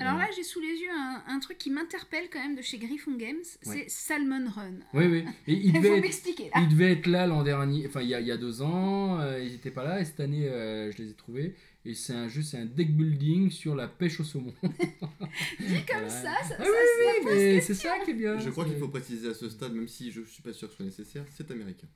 Alors 0.00 0.14
Voilà. 0.14 0.28
là, 0.28 0.34
j'ai 0.36 0.44
sous 0.44 0.60
les 0.60 0.68
yeux 0.80 0.90
un, 0.92 1.22
un 1.26 1.38
truc 1.40 1.58
qui 1.58 1.70
m'interpelle 1.70 2.28
quand 2.32 2.38
même 2.38 2.54
de 2.54 2.62
chez 2.62 2.78
Griffon 2.78 3.16
Games, 3.16 3.42
c'est 3.62 3.68
Ouais. 3.70 3.84
Salmon 3.88 4.48
Run. 4.48 4.74
Oui, 4.94 5.06
oui. 5.06 5.24
Et 5.48 5.54
il 5.54 5.72
devait 5.74 5.88
faut 5.88 5.94
être- 5.96 6.02
m'expliquer 6.02 6.44
là. 6.54 6.60
Il 6.62 6.68
devait 6.68 6.92
être 6.92 7.06
là 7.06 7.26
l'an 7.26 7.42
dernier, 7.42 7.86
enfin 7.88 8.00
il 8.02 8.08
y 8.08 8.14
a, 8.14 8.20
il 8.20 8.26
y 8.26 8.30
a 8.32 8.36
deux 8.36 8.62
ans, 8.62 9.18
euh, 9.20 9.42
ils 9.42 9.52
n'étaient 9.52 9.70
pas 9.72 9.82
là, 9.84 10.00
et 10.00 10.04
cette 10.04 10.20
année 10.20 10.48
euh, 10.48 10.92
je 10.92 11.02
les 11.02 11.10
ai 11.10 11.14
trouvés. 11.14 11.54
Et 11.84 11.94
c'est 11.94 12.12
un 12.12 12.28
jeu, 12.28 12.42
c'est 12.42 12.58
un 12.58 12.66
deck 12.66 12.94
building 12.94 13.50
sur 13.50 13.74
la 13.74 13.88
pêche 13.88 14.20
au 14.20 14.24
saumon. 14.24 14.52
Dit 14.62 14.68
comme 15.86 15.98
Voilà. 15.98 16.08
ça, 16.08 16.22
ça, 16.22 16.56
Ah 16.58 16.64
ça, 16.64 16.64
oui, 16.64 16.68
ça 16.68 17.08
oui, 17.08 17.24
mais 17.24 17.60
c'est 17.60 17.74
ça 17.74 17.98
qui 18.04 18.10
est 18.10 18.14
bien. 18.14 18.38
Je 18.38 18.50
crois 18.50 18.64
qu'il 18.66 18.76
faut 18.76 18.88
préciser 18.88 19.28
à 19.30 19.34
ce 19.34 19.48
stade, 19.48 19.72
même 19.74 19.88
si 19.88 20.10
je 20.10 20.20
suis 20.22 20.42
pas 20.42 20.52
sûr 20.52 20.68
que 20.68 20.72
ce 20.72 20.76
soit 20.78 20.86
nécessaire, 20.86 21.24
c'est 21.36 21.50
américain. 21.50 21.86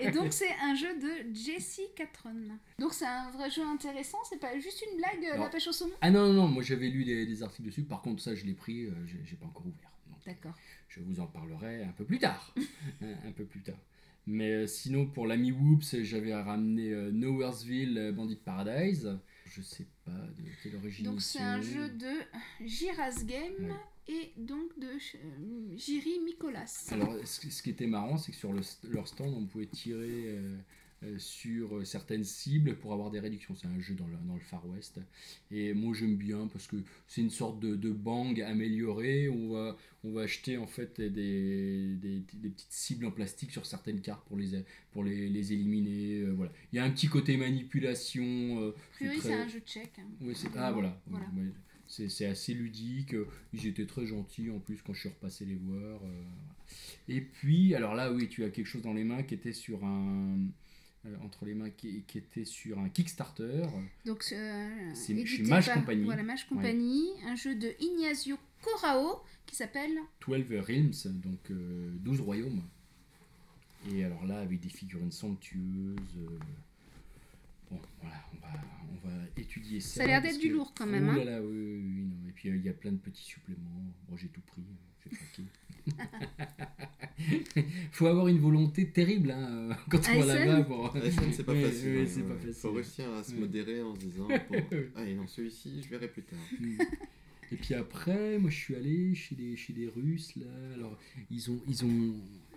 Et 0.00 0.10
donc 0.10 0.32
c'est 0.32 0.52
un 0.62 0.74
jeu 0.74 0.98
de 0.98 1.34
Jesse 1.34 1.80
Catron. 1.94 2.34
Donc 2.78 2.94
c'est 2.94 3.06
un 3.06 3.30
vrai 3.30 3.50
jeu 3.50 3.62
intéressant, 3.62 4.18
c'est 4.28 4.40
pas 4.40 4.58
juste 4.58 4.82
une 4.90 4.96
blague 4.98 5.24
euh, 5.34 5.38
la 5.38 5.48
pêche 5.48 5.68
au 5.68 5.72
saumon? 5.72 5.92
Ah 6.00 6.10
non, 6.10 6.26
non, 6.28 6.32
non, 6.32 6.48
moi 6.48 6.62
j'avais 6.62 6.88
lu 6.88 7.04
des, 7.04 7.26
des 7.26 7.42
articles 7.42 7.68
dessus, 7.68 7.82
par 7.82 8.02
contre 8.02 8.22
ça 8.22 8.34
je 8.34 8.44
l'ai 8.44 8.54
pris, 8.54 8.84
euh, 8.86 8.92
j'ai 9.24 9.36
pas 9.36 9.46
encore 9.46 9.66
ouvert. 9.66 9.90
D'accord. 10.26 10.54
je 10.88 11.00
vous 11.00 11.20
en 11.20 11.26
parlerai 11.26 11.84
un 11.84 11.92
peu 11.92 12.04
plus 12.04 12.18
tard. 12.18 12.54
un, 13.02 13.28
un 13.28 13.32
peu 13.32 13.44
plus 13.44 13.62
tard. 13.62 13.78
Mais 14.26 14.52
euh, 14.52 14.66
sinon 14.66 15.06
pour 15.06 15.26
l'ami 15.26 15.52
Whoops, 15.52 16.02
j'avais 16.02 16.34
ramené 16.34 16.90
euh, 16.90 17.10
Nowheresville 17.10 18.12
Bandit 18.14 18.36
Paradise. 18.36 19.18
Je 19.46 19.62
sais 19.62 19.86
pas 20.04 20.10
de 20.10 20.44
quelle 20.62 20.76
origine. 20.76 21.06
Donc 21.06 21.22
c'est 21.22 21.40
un 21.40 21.62
jeu 21.62 21.88
de 21.88 22.12
Giras 22.66 23.22
Game 23.24 23.70
Ouais. 23.70 23.74
Et 24.08 24.32
donc 24.36 24.78
de 24.78 24.86
euh, 24.86 25.76
Jiri 25.76 26.20
Mikolas. 26.24 26.88
Alors, 26.90 27.14
ce, 27.24 27.62
qui 27.62 27.70
était 27.70 27.86
marrant, 27.86 28.16
c'est 28.16 28.32
que 28.32 28.38
sur 28.38 28.52
le, 28.52 28.60
leur 28.90 29.06
stand, 29.06 29.34
on 29.34 29.44
pouvait 29.46 29.66
tirer 29.66 30.24
euh, 30.26 30.56
euh, 31.04 31.18
sur 31.18 31.86
certaines 31.86 32.24
cibles 32.24 32.76
pour 32.76 32.92
avoir 32.92 33.10
des 33.10 33.20
réductions. 33.20 33.54
C'est 33.54 33.68
un 33.68 33.78
jeu 33.78 33.94
dans 33.94 34.06
le, 34.06 34.16
dans 34.26 34.34
le 34.34 34.40
Far 34.40 34.66
West. 34.68 34.98
Et 35.50 35.74
moi, 35.74 35.94
j'aime 35.94 36.16
bien 36.16 36.48
parce 36.48 36.66
que 36.66 36.76
c'est 37.06 37.20
une 37.20 37.30
sorte 37.30 37.60
de, 37.60 37.76
de 37.76 37.90
bang 37.90 38.40
amélioré. 38.40 39.28
On 39.28 39.50
va, 39.52 39.76
on 40.04 40.12
va 40.12 40.22
acheter 40.22 40.56
en 40.56 40.66
fait 40.66 41.00
des, 41.00 41.08
des, 41.96 42.22
des 42.34 42.48
petites 42.48 42.72
cibles 42.72 43.04
en 43.06 43.10
plastique 43.12 43.52
sur 43.52 43.64
certaines 43.66 44.00
cartes 44.00 44.26
pour 44.26 44.36
les, 44.36 44.64
pour 44.92 45.04
les, 45.04 45.28
les 45.28 45.52
éliminer. 45.52 46.20
euh, 46.22 46.32
voilà. 46.32 46.50
Il 46.72 46.76
y 46.76 46.78
a 46.80 46.84
un 46.84 46.90
petit 46.90 47.08
côté 47.08 47.36
manipulation. 47.36 48.24
euh, 48.24 48.70
A 48.70 48.94
priori 48.94 49.18
très- 49.18 49.28
c'est 49.28 49.34
un 49.34 49.48
jeu 49.48 49.60
tchèque. 49.60 49.98
hein. 50.00 50.08
oui, 50.20 50.34
c'est... 50.34 50.48
Ah 50.56 50.72
voilà. 50.72 51.00
Voilà. 51.06 51.26
Ouais, 51.36 51.52
c'est 51.88 52.26
assez 52.26 52.54
ludique. 52.54 53.14
Ils 53.52 53.66
étaient 53.66 53.86
très 53.86 54.06
gentils 54.06 54.50
en 54.50 54.58
plus 54.60 54.80
quand 54.82 54.92
je 54.92 55.00
suis 55.00 55.08
repassé 55.08 55.44
les 55.44 55.56
voir. 55.56 56.00
euh. 56.04 56.22
Et 57.08 57.20
puis, 57.22 57.74
alors 57.74 57.94
là, 57.94 58.12
oui, 58.12 58.28
tu 58.28 58.44
as 58.44 58.50
quelque 58.50 58.66
chose 58.66 58.82
dans 58.82 58.92
les 58.94 59.04
mains 59.04 59.22
qui 59.22 59.34
était 59.34 59.52
sur 59.54 59.82
un. 59.84 60.38
euh, 61.06 61.16
entre 61.24 61.44
les 61.46 61.54
mains 61.54 61.70
qui, 61.70 62.02
qui 62.06 62.18
était 62.18 62.44
sur 62.44 62.78
un 62.78 62.88
Kickstarter. 62.88 63.66
Donc 64.04 64.24
euh, 64.32 64.90
C'est 64.94 65.14
chez 65.26 65.42
Mage 65.44 65.72
Company. 65.72 66.04
Voilà, 66.04 66.22
Mage 66.22 66.46
Company, 66.48 67.06
un 67.26 67.34
jeu 67.36 67.54
de 67.54 67.72
Ignazio 67.80 68.36
Corao 68.62 69.22
qui 69.46 69.56
s'appelle 69.56 69.96
12 70.26 70.44
Realms, 70.60 70.92
donc 71.22 71.50
euh, 71.50 71.90
12 72.00 72.20
royaumes. 72.20 72.62
Et 73.90 74.04
alors 74.04 74.26
là, 74.26 74.40
avec 74.40 74.60
des 74.60 74.68
figurines 74.68 75.12
somptueuses. 75.12 75.96
euh, 76.18 76.38
Bon, 77.70 77.80
voilà, 78.00 78.16
on 78.32 78.36
va, 78.46 78.52
on 78.92 79.08
va 79.08 79.14
étudier 79.36 79.80
ça. 79.80 79.96
Ça 79.96 80.02
a 80.04 80.06
l'air 80.06 80.22
d'être 80.22 80.40
du 80.40 80.48
que- 80.48 80.54
lourd 80.54 80.72
quand 80.76 80.86
même, 80.86 81.08
Oh 81.08 81.12
hein. 81.12 81.24
là 81.24 81.24
là, 81.24 81.42
oui, 81.42 81.56
oui, 81.56 81.80
oui, 81.84 82.04
non. 82.06 82.28
Et 82.28 82.32
puis 82.32 82.48
euh, 82.50 82.56
il 82.56 82.64
y 82.64 82.68
a 82.68 82.72
plein 82.72 82.92
de 82.92 82.96
petits 82.98 83.24
suppléments. 83.24 83.84
Bon, 84.08 84.16
j'ai 84.16 84.28
tout 84.28 84.40
pris, 84.42 84.62
j'ai 85.04 85.10
craqué. 85.16 85.42
Faut 87.92 88.06
avoir 88.06 88.28
une 88.28 88.38
volonté 88.38 88.90
terrible 88.90 89.30
hein, 89.30 89.48
euh, 89.70 89.74
quand 89.90 90.00
on 90.14 90.20
va 90.20 90.34
là-bas. 90.34 90.62
Pour... 90.64 90.94
C'est 91.32 91.44
pas 91.44 91.54
facile. 91.54 91.88
ouais, 91.96 92.02
hein, 92.02 92.16
ouais. 92.16 92.22
pas 92.22 92.36
facile. 92.36 92.52
Faut 92.54 92.72
réussir 92.72 93.12
à 93.12 93.22
se 93.24 93.32
Ouais. 93.32 93.40
modérer 93.40 93.82
en 93.82 93.94
se 93.94 94.00
disant 94.00 94.28
bon, 94.50 94.64
Allez, 94.96 95.14
non, 95.14 95.26
celui-ci, 95.26 95.82
je 95.82 95.88
verrai 95.88 96.08
plus 96.08 96.22
tard. 96.22 96.38
Mm. 96.60 96.78
Et 97.50 97.56
puis 97.56 97.74
après, 97.74 98.38
moi 98.38 98.50
je 98.50 98.56
suis 98.56 98.74
allé 98.74 99.14
chez 99.14 99.34
les, 99.34 99.56
chez 99.56 99.72
les 99.72 99.88
Russes 99.88 100.36
là. 100.36 100.46
Alors 100.74 100.98
ils 101.30 101.50
ont 101.50 101.58
ils 101.66 101.82
ont 101.84 102.14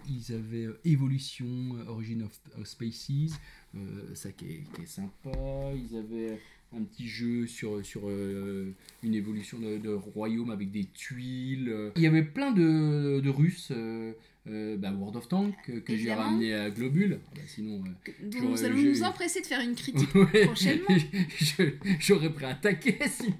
ils 0.10 0.34
avaient 0.34 0.65
euh, 0.65 0.79
Evolution 0.86 1.46
euh, 1.48 1.89
Origin 1.91 2.24
of, 2.24 2.39
of 2.60 2.67
Species, 2.67 3.34
euh, 3.75 3.79
ça 4.13 4.31
qui 4.31 4.46
est, 4.46 4.63
qui 4.75 4.81
est 4.84 4.86
sympa. 4.86 5.31
Ils 5.75 5.98
avaient 5.98 6.39
un 6.74 6.84
petit 6.84 7.08
jeu 7.08 7.48
sur 7.48 7.86
sur 7.86 8.01
euh, 8.05 8.74
une 9.03 9.13
évolution 9.13 9.60
de, 9.60 9.77
de 9.77 9.89
royaume 9.89 10.51
avec 10.51 10.72
des 10.72 10.86
tuiles. 10.86 11.91
Il 11.96 12.01
y 12.01 12.08
avait 12.08 12.24
plein 12.24 12.51
de, 12.51 13.20
de 13.20 13.29
Russes. 13.29 13.70
euh, 13.72 14.13
euh, 14.48 14.75
bah, 14.75 14.91
World 14.91 15.17
of 15.17 15.27
Tanks 15.27 15.53
que, 15.67 15.74
que 15.74 15.96
j'ai 15.96 16.12
ramené 16.12 16.55
à 16.55 16.72
Globule. 16.72 17.20
Ah 17.27 17.29
bah, 17.36 17.41
sinon, 17.46 17.84
dont 18.24 18.50
nous 18.50 18.63
allons 18.63 18.81
nous 18.81 19.03
empresser 19.03 19.39
de 19.41 19.46
faire 19.46 19.62
une 19.62 19.75
critique 19.75 20.15
Ouais, 20.15 20.46
prochainement. 20.48 20.88
J'aurais 22.00 22.31
pris 22.34 22.46
un 22.46 22.55
taquet 22.55 22.98
sinon 23.08 23.36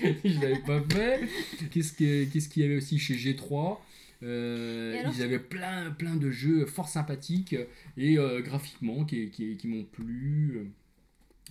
je 0.24 0.40
l'avais 0.40 0.60
pas 0.60 0.80
fait. 0.90 1.20
Qu'est-ce 1.70 1.92
que- 1.92 2.24
qu'est-ce 2.24 2.48
qu'il 2.48 2.62
y 2.62 2.64
avait 2.64 2.76
aussi 2.76 2.98
chez 2.98 3.14
G3 3.16 3.52
Euh, 3.52 3.52
Et 3.52 3.56
alors, 3.66 3.86
Ils 4.22 5.22
avaient 5.22 5.38
plein, 5.38 5.90
plein 5.90 6.16
de 6.16 6.30
jeux 6.30 6.66
fort 6.66 6.88
sympathiques 6.88 7.54
et 7.96 8.18
euh, 8.18 8.40
graphiquement 8.40 9.04
qui, 9.04 9.30
qui, 9.30 9.56
qui 9.56 9.68
m'ont 9.68 9.84
plu. 9.84 10.72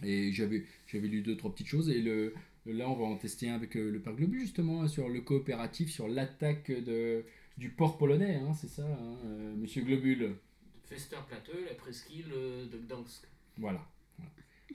Et 0.03 0.31
j'avais 0.31 0.65
j'avais 0.85 1.07
lu 1.07 1.21
deux, 1.21 1.37
trois 1.37 1.51
petites 1.51 1.67
choses. 1.67 1.89
Et 1.89 2.01
le, 2.01 2.33
là, 2.65 2.89
on 2.89 2.95
va 2.95 3.05
en 3.05 3.15
tester 3.17 3.49
un 3.49 3.55
avec 3.55 3.75
euh, 3.75 3.89
le 3.91 3.99
Parc 3.99 4.17
Globus 4.17 4.41
justement 4.41 4.87
sur 4.87 5.09
le 5.09 5.21
coopératif, 5.21 5.89
sur 5.89 6.07
l'attaque 6.07 6.69
de, 6.69 7.23
du 7.57 7.69
port 7.69 7.97
polonais. 7.97 8.35
hein, 8.35 8.53
C'est 8.53 8.67
ça, 8.69 8.83
hein, 8.85 9.17
euh, 9.25 9.55
monsieur 9.55 9.81
Globule 9.83 10.35
Festerplatte, 10.85 11.49
la 11.67 11.75
presqu'île 11.75 12.31
euh, 12.33 12.65
de 12.67 12.77
Gdansk. 12.77 13.23
Voilà. 13.57 13.85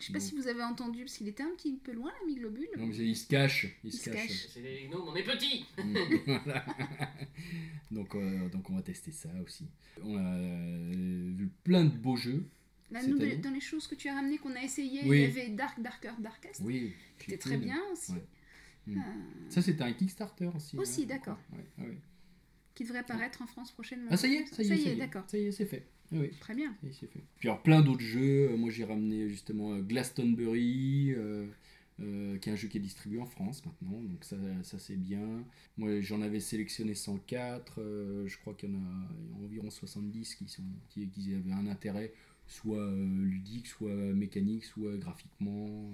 Je 0.00 0.06
sais 0.06 0.12
pas 0.12 0.20
si 0.20 0.34
vous 0.34 0.48
avez 0.48 0.62
entendu, 0.62 1.00
parce 1.04 1.16
qu'il 1.18 1.28
était 1.28 1.42
un 1.42 1.50
petit 1.56 1.74
peu 1.76 1.92
loin, 1.92 2.10
l'ami 2.20 2.36
Globule. 2.36 2.68
Non, 2.78 2.86
mais 2.86 2.96
il 2.96 3.16
se 3.16 3.26
cache. 3.28 3.64
Il, 3.84 3.88
Il 3.88 3.92
se 3.92 4.04
se 4.04 4.10
cache. 4.10 4.26
cache. 4.28 4.46
C'est 4.52 4.62
des 4.62 4.88
gnomes, 4.88 5.06
on 5.08 5.14
est 5.14 5.22
petits 5.22 5.64
Voilà. 6.26 6.64
donc, 7.90 8.14
euh, 8.14 8.48
donc 8.48 8.68
on 8.70 8.74
va 8.76 8.82
tester 8.82 9.12
ça 9.12 9.28
aussi. 9.44 9.66
On 10.02 10.16
a 10.16 10.20
euh, 10.38 11.32
vu 11.36 11.48
plein 11.62 11.84
de 11.84 11.90
beaux 11.96 12.16
jeux. 12.16 12.44
Là, 12.90 13.00
Cette 13.00 13.10
nous, 13.10 13.18
dans 13.36 13.50
les 13.52 13.60
choses 13.60 13.86
que 13.86 13.94
tu 13.94 14.08
as 14.08 14.14
ramenées, 14.14 14.38
qu'on 14.38 14.54
a 14.56 14.62
essayé, 14.62 15.02
Oui. 15.06 15.18
il 15.18 15.22
y 15.22 15.24
avait 15.40 15.48
Dark, 15.50 15.80
Darker, 15.80 16.12
Darkest, 16.18 16.60
Oui. 16.64 16.92
qui 17.18 17.26
était 17.30 17.38
très 17.38 17.56
bien 17.56 17.78
aussi, 17.92 18.12
Ouais. 18.12 18.24
Mm. 18.86 18.98
Euh, 18.98 19.02
Ça 19.50 19.62
c'était 19.62 19.82
un 19.84 19.92
Kickstarter 19.92 20.50
aussi. 20.56 20.76
Aussi, 20.76 21.02
hein. 21.02 21.06
d'accord. 21.06 21.38
Ouais, 21.52 21.64
ouais, 21.84 21.90
ouais. 21.90 21.98
qui 22.74 22.82
devrait 22.84 22.98
apparaître 22.98 23.40
en 23.42 23.46
France 23.46 23.70
prochainement. 23.72 24.08
Ah 24.10 24.16
ça 24.16 24.26
y 24.26 24.34
est, 24.34 24.46
ça 24.46 24.62
y 24.62 24.66
est, 24.66 24.68
Ça 24.68 24.74
y 24.74 24.88
est, 24.88 24.96
d'accord. 24.96 25.22
Ça 25.28 25.38
y 25.38 25.44
est, 25.46 25.52
c'est 25.52 25.66
fait. 25.66 25.86
Oui. 26.12 26.30
Très 26.40 26.54
bien. 26.54 26.74
C'est 26.92 27.06
fait. 27.10 27.22
Puis 27.38 27.48
alors 27.48 27.62
plein 27.62 27.80
d'autres 27.82 28.00
jeux. 28.02 28.50
Euh, 28.52 28.56
Moi 28.56 28.70
j'ai 28.70 28.84
ramené 28.84 29.28
justement 29.28 29.72
euh, 29.72 29.80
Glastonbury. 29.80 31.12
euh, 31.16 31.46
euh, 32.00 32.38
qui 32.38 32.48
est 32.48 32.52
un 32.52 32.56
jeu 32.56 32.68
qui 32.68 32.78
est 32.78 32.80
distribué 32.80 33.20
en 33.20 33.26
France 33.26 33.64
maintenant, 33.66 34.00
donc 34.02 34.24
ça, 34.24 34.36
ça 34.64 34.78
c'est 34.78 34.96
bien. 34.96 35.44
Moi 35.76 36.00
j'en 36.00 36.22
avais 36.22 36.40
sélectionné 36.40 36.94
104, 36.94 37.80
euh, 37.80 38.26
je 38.26 38.38
crois 38.38 38.54
qu'il 38.54 38.70
y 38.70 38.72
en 38.74 38.78
a 38.78 39.44
environ 39.44 39.70
70 39.70 40.34
qui, 40.34 40.48
sont, 40.48 40.62
qui, 40.88 41.08
qui 41.08 41.34
avaient 41.34 41.52
un 41.52 41.66
intérêt, 41.66 42.12
soit 42.46 42.90
ludique, 42.96 43.66
soit 43.68 43.94
mécanique, 43.94 44.64
soit 44.64 44.96
graphiquement. 44.96 45.92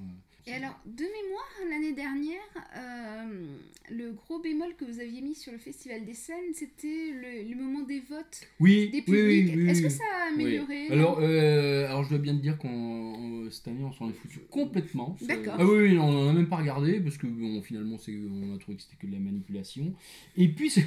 Et 0.48 0.54
alors, 0.54 0.80
de 0.86 1.02
mémoire, 1.02 1.70
l'année 1.70 1.92
dernière, 1.92 2.40
euh, 2.76 3.46
le 3.90 4.12
gros 4.12 4.40
bémol 4.40 4.74
que 4.76 4.84
vous 4.86 4.98
aviez 4.98 5.20
mis 5.20 5.34
sur 5.34 5.52
le 5.52 5.58
Festival 5.58 6.06
des 6.06 6.14
scènes, 6.14 6.54
c'était 6.54 7.10
le, 7.12 7.50
le 7.50 7.54
moment 7.54 7.82
des 7.82 8.00
votes 8.00 8.40
Oui, 8.58 8.88
des 8.90 9.04
oui, 9.06 9.20
oui, 9.22 9.42
publics. 9.42 9.56
oui, 9.56 9.68
Est-ce 9.70 9.82
que 9.82 9.88
ça 9.90 10.04
a 10.04 10.28
Oui. 10.36 10.42
amélioré 10.44 10.88
Alors, 10.88 11.18
euh, 11.20 11.86
alors 11.86 12.04
je 12.04 12.08
dois 12.10 12.18
bien 12.18 12.34
te 12.34 12.40
dire 12.40 12.56
qu'on 12.56 13.48
cette 13.50 13.68
année 13.68 13.84
on 13.84 13.92
s'en 13.92 14.08
est 14.08 14.14
foutu 14.14 14.38
complètement. 14.50 15.16
D'accord. 15.22 15.56
Ah 15.58 15.66
oui, 15.66 15.90
oui, 15.90 15.98
on 15.98 16.10
n'en 16.12 16.28
a 16.30 16.32
même 16.32 16.48
pas 16.48 16.56
regardé 16.56 17.00
parce 17.00 17.18
que 17.18 17.26
bon, 17.26 17.60
finalement 17.62 17.98
c'est 17.98 18.14
on 18.16 18.54
a 18.54 18.58
trouvé 18.58 18.76
que 18.78 18.82
c'était 18.82 18.96
que 18.96 19.06
de 19.06 19.12
la 19.12 19.18
manipulation. 19.18 19.94
Et 20.36 20.48
puis 20.48 20.70
c'est 20.70 20.86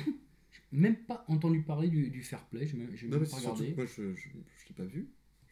même 0.71 0.95
pas 0.95 1.23
entendu 1.27 1.61
parler 1.61 1.87
du, 1.89 2.09
du 2.09 2.21
fair 2.23 2.43
play, 2.45 2.65
j'ai 2.67 2.77
même, 2.77 2.87
Non, 3.09 3.19
même 3.19 3.27
pas 3.29 3.37
regardé. 3.37 3.73
moi, 3.75 3.85
je, 3.85 4.13
je, 4.15 4.29
je 4.29 4.69
l'ai 4.69 4.75
pas 4.75 4.85
vu. 4.85 5.07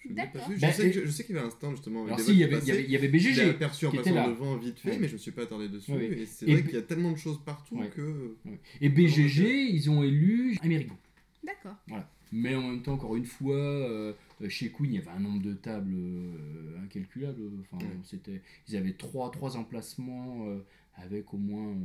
Je 0.07 0.13
D'accord. 0.13 0.45
pas. 0.47 0.53
Je, 0.55 0.59
Bah, 0.62 0.71
sais 0.71 0.91
je 0.93 1.23
qu'il 1.23 1.35
y 1.35 1.38
avait 1.38 1.47
un 1.47 1.49
stand 1.49 1.71
justement. 1.75 1.99
avec 2.03 2.13
Alors 2.13 2.17
des 2.19 2.23
si, 2.25 2.31
il 2.31 2.38
y 2.39 2.43
avait, 2.43 2.59
y 2.59 2.93
y 2.93 3.07
BGG. 3.09 3.49
aperçu 3.49 3.85
en 3.85 3.91
passant 3.91 4.29
devant 4.29 4.55
vite 4.57 4.79
fait, 4.79 4.91
Ouais. 4.91 4.97
mais 4.99 5.07
je 5.07 5.13
me 5.13 5.17
suis 5.17 5.31
pas 5.31 5.43
attardé 5.43 5.67
dessus. 5.67 5.91
Ouais. 5.91 6.05
Et 6.19 6.25
c'est 6.25 6.45
vrai 6.45 6.62
B- 6.62 6.65
qu'il 6.65 6.75
y 6.75 6.77
a 6.77 6.81
tellement 6.83 7.12
de 7.12 7.17
choses 7.17 7.39
partout 7.43 7.77
Ouais. 7.79 7.89
que. 7.89 8.35
Et 8.81 8.89
BGG, 8.89 9.69
ils 9.71 9.89
ont 9.89 10.01
élu 10.03 10.57
Amerigo. 10.62 10.95
D'accord. 11.43 11.75
Voilà. 11.88 12.09
Mais 12.31 12.53
en 12.55 12.62
même 12.62 12.81
temps, 12.83 12.93
encore 12.93 13.15
une 13.15 13.25
fois, 13.25 13.55
euh, 13.57 14.13
chez 14.49 14.69
Queen, 14.71 14.93
il 14.93 14.95
y 14.95 14.97
avait 14.99 15.09
un 15.09 15.19
nombre 15.19 15.41
de 15.41 15.53
tables 15.53 15.95
euh, 15.95 16.77
incalculable. 16.83 17.41
Enfin, 17.62 17.83
Ouais. 17.83 17.91
c'était, 18.03 18.41
ils 18.67 18.77
avaient 18.77 18.93
trois, 18.93 19.31
trois 19.31 19.57
emplacements 19.57 20.45
euh, 20.47 20.59
avec 20.95 21.33
au 21.33 21.38
moins, 21.38 21.69
euh, 21.69 21.75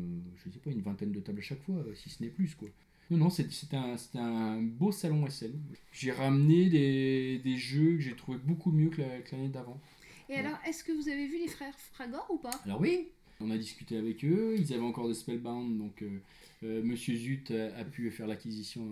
je 0.44 0.50
sais 0.50 0.59
pas, 0.59 0.70
une 0.70 0.83
vingtaine 0.83 1.12
de 1.12 1.20
tables 1.20 1.38
à 1.38 1.42
chaque 1.42 1.62
fois, 1.62 1.77
euh, 1.77 1.94
si 1.94 2.11
ce 2.11 2.22
n'est 2.22 2.29
plus, 2.29 2.55
quoi. 2.55 2.68
Non, 3.16 3.31
c'était 3.31 3.77
un, 3.77 4.61
beau 4.62 4.92
salon 4.92 5.27
SL. 5.27 5.53
J'ai 5.92 6.12
ramené 6.12 6.68
des, 6.68 7.38
des 7.42 7.57
jeux 7.57 7.94
que 7.96 8.00
j'ai 8.00 8.14
trouvé 8.16 8.38
beaucoup 8.38 8.70
mieux 8.72 8.90
que 8.90 9.00
la- 9.03 9.20
que 9.20 9.35
l'année 9.35 9.48
d'avant. 9.48 9.81
Et 10.29 10.37
alors, 10.37 10.59
est-ce 10.66 10.83
que 10.85 10.92
vous 10.92 11.09
avez 11.09 11.27
vu 11.27 11.38
les 11.38 11.48
frères 11.48 11.74
Fragor 11.92 12.27
ou 12.31 12.38
pas? 12.38 12.50
Alors 12.64 12.81
oui, 12.81 13.09
on 13.40 13.50
a 13.50 13.59
discuté 13.59 13.96
avec 13.98 14.24
eux, 14.24 14.55
ils 14.59 14.72
avaient 14.72 14.83
encore 14.83 15.07
des 15.09 15.14
Spellbound, 15.14 15.77
donc 15.79 16.03
euh, 16.03 16.18
euh, 16.62 16.83
Monsieur 16.83 17.14
Zut 17.14 17.50
a, 17.50 17.77
a 17.77 17.85
pu 17.85 18.11
faire 18.11 18.27
l'acquisition 18.27 18.87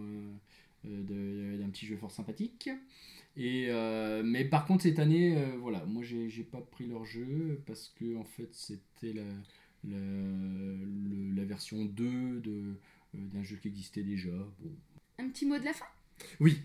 euh, 0.87 1.03
de- 1.55 1.57
d'un 1.63 1.69
petit 1.71 1.87
jeu 1.87 1.97
fort 1.97 2.11
sympathique. 2.11 2.69
Et, 3.37 3.71
mais 4.25 4.45
par 4.45 4.67
contre 4.67 4.83
cette 4.83 4.99
année, 4.99 5.35
voilà, 5.59 5.83
moi 5.87 6.03
j'ai 6.03 6.43
pas 6.45 6.61
pris 6.61 6.87
leur 6.87 7.07
jeu 7.07 7.59
parce 7.67 7.91
que 7.99 8.15
en 8.17 8.25
fait 8.25 8.49
c'était 8.53 9.15
la, 9.15 9.23
la, 9.89 9.97
le- 9.99 11.35
la 11.35 11.45
version 11.45 11.85
2 11.87 12.41
de, 12.41 12.75
d'un 13.15 13.43
jeu 13.43 13.57
qui 13.57 13.69
existait 13.69 14.03
déjà. 14.03 14.31
Bon. 14.31 14.71
Un 15.19 15.29
petit 15.29 15.47
mot 15.47 15.59
de 15.59 15.65
la 15.65 15.73
fin? 15.73 15.85
Oui. 16.41 16.61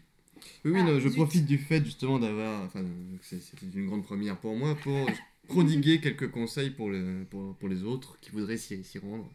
Oui, 0.64 0.72
oui, 0.72 0.80
Ah, 0.82 0.84
non, 0.84 1.00
je 1.00 1.10
zut. 1.10 1.16
profite 1.18 1.46
du 1.46 1.58
fait 1.58 1.84
justement 1.84 2.20
d'avoir. 2.20 2.64
Enfin, 2.64 2.84
c'est- 3.22 3.42
une 3.62 3.88
grande 3.88 4.04
première 4.04 4.38
pour 4.40 4.56
moi 4.56 4.76
pour 4.76 5.10
prodiguer 5.48 6.00
quelques 6.02 6.30
conseils 6.30 6.70
pour, 6.70 6.90
le- 6.90 7.26
pour, 7.30 7.56
pour 7.58 7.68
les 7.70 7.84
autres 7.84 8.20
qui 8.22 8.30
voudraient 8.32 8.58
s'y 8.58 8.82
rendre 9.00 9.32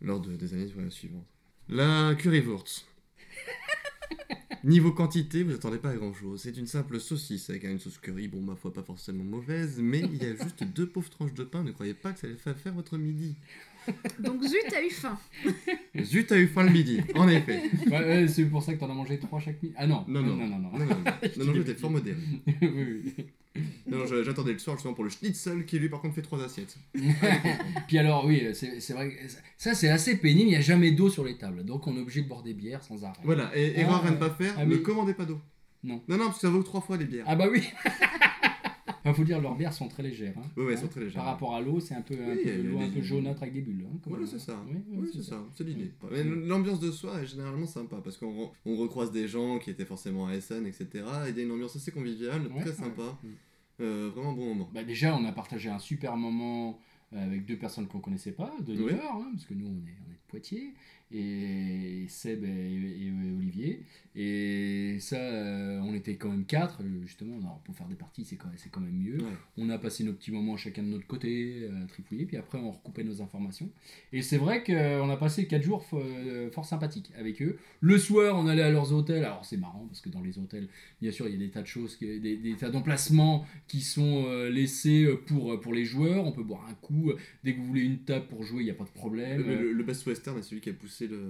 lors 0.00 0.20
de- 0.20 0.34
des 0.36 0.52
années 0.54 0.72
euh, 0.76 0.90
suivantes. 0.90 1.26
La 1.68 2.14
currywurst. 2.18 2.86
Niveau 4.64 4.92
quantité, 4.92 5.42
vous 5.42 5.52
attendez 5.52 5.76
pas 5.78 5.90
à 5.90 5.94
grand 5.96 6.14
chose. 6.14 6.40
C'est 6.42 6.56
une 6.56 6.66
simple 6.66 6.98
saucisse 6.98 7.50
avec 7.50 7.64
une 7.64 7.78
sauce 7.78 7.98
curry, 7.98 8.28
bon, 8.28 8.40
ma 8.40 8.56
foi, 8.56 8.72
pas 8.72 8.82
forcément 8.82 9.22
mauvaise, 9.24 9.78
mais 9.78 10.00
il 10.00 10.16
y 10.22 10.24
a 10.26 10.34
juste 10.36 10.64
deux 10.64 10.86
pauvres 10.88 11.10
tranches 11.10 11.34
de 11.34 11.44
pain. 11.44 11.62
Ne 11.62 11.72
croyez 11.72 11.92
pas 11.94 12.12
que 12.14 12.18
ça 12.20 12.26
allait 12.26 12.36
fa- 12.36 12.54
faire 12.54 12.72
votre 12.72 12.96
midi. 12.96 13.36
Donc 14.18 14.42
Zut 14.42 14.72
a 14.74 14.82
eu 14.84 14.90
faim. 14.90 15.18
Zut, 16.02 16.32
a 16.32 16.38
eu 16.38 16.46
faim 16.48 16.64
le 16.64 16.70
midi, 16.70 17.00
en 17.14 17.28
effet. 17.28 17.62
Ouais, 17.86 17.98
ouais, 17.98 18.28
c'est 18.28 18.44
pour 18.46 18.62
ça 18.62 18.74
que 18.74 18.80
t'en 18.80 18.90
as 18.90 18.94
mangé 18.94 19.18
3 19.18 19.40
chaque 19.40 19.62
nuit. 19.62 19.72
Ah 19.76 19.86
non, 19.86 20.04
Non, 20.08 20.22
non, 20.22 20.36
non, 20.36 20.46
non. 20.46 20.58
non. 20.58 20.70
non, 20.72 20.78
non, 20.78 20.86
non, 20.86 20.94
non, 21.38 21.44
non, 21.46 21.54
j'étais 21.54 21.74
fort 21.74 21.90
modéré. 21.90 22.16
oui, 22.62 23.02
oui. 23.16 23.26
Non, 23.86 23.98
non, 23.98 24.04
j'attendais 24.24 24.52
le 24.52 24.58
soir 24.58 24.76
justement 24.76 24.94
pour 24.94 25.04
le 25.04 25.10
schnitzel 25.10 25.64
qui 25.64 25.78
lui 25.78 25.88
par 25.88 26.00
contre 26.00 26.16
fait 26.16 26.22
trois 26.22 26.42
assiettes. 26.44 26.76
Puis 27.86 27.98
alors, 27.98 28.24
oui, 28.26 28.48
c'est 28.52 28.80
c'est 28.80 28.94
vrai, 28.94 29.10
que 29.10 29.14
ça 29.56 29.74
c'est 29.74 29.88
assez 29.88 30.16
pénible, 30.16 30.48
il 30.48 30.52
n'y 30.52 30.56
a 30.56 30.60
jamais 30.60 30.90
d'eau 30.90 31.08
sur 31.08 31.22
les 31.24 31.36
tables, 31.38 31.64
donc 31.64 31.86
on 31.86 31.96
est 31.96 32.00
obligé 32.00 32.22
de 32.22 32.28
boire 32.28 32.42
des 32.42 32.52
bières 32.54 32.82
sans 32.82 33.04
arrêt. 33.04 33.20
Voilà, 33.22 33.56
et 33.56 33.74
Ah, 33.76 33.80
erreur 33.82 34.04
à 34.06 34.10
ne 34.10 34.16
pas 34.16 34.30
faire, 34.30 34.54
Ah, 34.58 34.64
ne 34.66 34.74
oui. 34.74 34.82
commandez 34.82 35.14
pas 35.14 35.24
d'eau. 35.24 35.38
Non. 35.84 36.02
Non, 36.08 36.16
non, 36.16 36.24
parce 36.26 36.36
que 36.36 36.40
ça 36.40 36.50
vaut 36.50 36.62
trois 36.64 36.80
fois 36.80 36.96
les 36.96 37.04
bières. 37.04 37.24
Ah 37.28 37.36
bah 37.36 37.46
oui 37.48 37.62
Il 39.06 39.14
faut 39.14 39.24
dire, 39.24 39.40
leurs 39.40 39.54
bières 39.54 39.72
sont 39.72 39.88
très 39.88 40.02
légères. 40.02 40.34
Hein. 40.38 40.42
Ouais, 40.56 40.72
elles 40.72 40.78
Hein, 40.78 40.80
sont 40.80 40.88
très 40.88 41.00
légères. 41.00 41.16
Par 41.22 41.26
rapport 41.32 41.54
à 41.54 41.60
l'eau, 41.60 41.78
c'est 41.80 41.94
un 41.94 42.00
peu, 42.00 42.14
un 42.14 42.30
Oui, 42.34 42.42
peu 42.44 42.62
l'eau 42.62 42.78
un 42.80 42.88
peu 42.90 43.02
jaunâtre 43.02 43.42
avec 43.42 43.54
des 43.54 43.60
bulles. 43.60 43.84
hein, 43.86 43.98
Voilà, 44.06 44.26
c'est 44.26 44.38
ça. 44.38 44.62
Oui, 44.68 44.76
oui, 44.88 44.98
Oui, 45.02 45.10
c'est 45.12 45.22
ça, 45.22 45.44
c'est 45.54 45.64
l'idée. 45.64 45.90
Mais 46.10 46.24
L'ambiance 46.24 46.80
de 46.80 46.90
soi 46.90 47.20
est 47.20 47.26
généralement 47.26 47.66
sympa 47.66 47.96
parce 48.02 48.16
qu'on 48.16 48.32
re- 48.46 48.50
on 48.64 48.76
recroise 48.76 49.12
des 49.12 49.28
gens 49.28 49.58
qui 49.58 49.70
étaient 49.70 49.84
forcément 49.84 50.26
à 50.26 50.34
SN, 50.40 50.66
etc. 50.66 50.86
Et 51.26 51.30
il 51.30 51.36
y 51.36 51.40
a 51.40 51.42
une 51.44 51.50
ambiance 51.52 51.76
assez 51.76 51.90
conviviale, 51.92 52.48
très 52.60 52.72
sympa. 52.72 53.18
Mm. 53.22 53.28
Euh, 53.80 54.10
vraiment 54.14 54.32
bon 54.32 54.46
moment. 54.54 54.70
Bah 54.72 54.84
déjà, 54.84 55.16
on 55.16 55.24
a 55.24 55.32
partagé 55.32 55.68
un 55.68 55.78
super 55.80 56.16
moment 56.16 56.78
euh, 57.12 57.24
avec 57.26 57.44
deux 57.44 57.56
personnes 57.58 57.86
qu'on 57.88 57.98
connaissait 58.00 58.32
pas, 58.32 58.54
de 58.64 58.72
New 58.72 58.86
Oui. 58.86 58.92
York, 58.92 59.04
hein, 59.04 59.30
parce 59.32 59.44
que 59.46 59.54
nous 59.54 59.66
on 59.66 59.86
est, 59.86 59.94
on 60.06 60.10
est 60.10 60.14
de 60.14 60.18
Poitiers, 60.28 60.74
et 61.14 62.06
Seb 62.08 62.44
et, 62.44 62.48
et- 62.48 63.06
et 63.06 63.12
Olivier. 63.38 63.80
Et 64.16 64.96
ça, 65.00 65.16
euh, 65.16 65.80
on 65.82 65.92
était 65.94 66.14
quand 66.16 66.28
même 66.30 66.44
quatre, 66.44 66.80
euh, 66.82 67.02
justement, 67.02 67.36
alors, 67.38 67.60
pour 67.64 67.74
faire 67.74 67.88
des 67.88 67.96
parties, 67.96 68.24
c'est 68.24 68.36
quand, 68.36 68.46
même- 68.48 68.56
quand 68.70 68.80
même 68.80 68.92
mieux. 68.96 69.18
Ouais. 69.18 69.32
On 69.56 69.68
a 69.70 69.78
passé 69.78 70.04
nos 70.04 70.12
petits 70.12 70.30
moments 70.30 70.56
chacun 70.56 70.82
de 70.84 70.88
notre 70.88 71.06
côté, 71.06 71.62
euh, 71.64 71.82
à 71.82 71.86
trifouiller, 71.86 72.24
puis 72.24 72.36
après 72.36 72.58
on 72.58 72.70
recoupait 72.70 73.02
nos 73.02 73.20
informations. 73.22 73.68
Et 74.12 74.22
c'est 74.22 74.36
vrai 74.36 74.62
qu'on 74.62 75.08
a 75.10 75.16
passé 75.16 75.46
quatre 75.46 75.62
jours 75.64 75.84
fo- 75.90 76.50
fort 76.52 76.64
sympathiques 76.64 77.10
avec 77.18 77.42
eux. 77.42 77.58
Le 77.80 77.98
soir, 77.98 78.36
on 78.38 78.46
allait 78.46 78.62
à 78.62 78.70
leurs 78.70 78.92
hôtels. 78.92 79.24
Alors 79.24 79.44
c'est 79.44 79.56
marrant 79.56 79.84
parce 79.88 80.00
que 80.00 80.08
dans 80.10 80.20
les 80.22 80.38
hôtels, 80.38 80.68
bien 81.00 81.10
sûr, 81.10 81.26
il 81.26 81.32
y 81.32 81.36
a 81.36 81.38
des 81.38 81.50
tas 81.50 81.62
de 81.62 81.66
choses, 81.66 81.98
des, 81.98 82.18
des 82.36 82.54
tas 82.56 82.70
d'emplacements 82.70 83.44
qui 83.66 83.80
sont 83.80 84.26
laissés 84.50 85.08
pour, 85.26 85.58
pour 85.60 85.74
les 85.74 85.84
joueurs. 85.84 86.24
On 86.24 86.32
peut 86.32 86.42
boire 86.44 86.66
un 86.68 86.74
coup. 86.74 87.12
Dès 87.42 87.54
que 87.54 87.58
vous 87.58 87.66
voulez 87.66 87.82
une 87.82 87.98
table 87.98 88.26
pour 88.28 88.44
jouer, 88.44 88.62
il 88.62 88.66
n'y 88.66 88.70
a 88.70 88.74
pas 88.74 88.84
de 88.84 88.90
problème. 88.90 89.42
Le, 89.42 89.56
le- 89.56 89.72
le 89.72 89.84
Best 89.84 90.06
Western 90.06 90.38
est 90.38 90.42
celui 90.42 90.60
qui 90.60 90.70
a 90.70 90.72
poussé 90.72 91.03
le, 91.06 91.20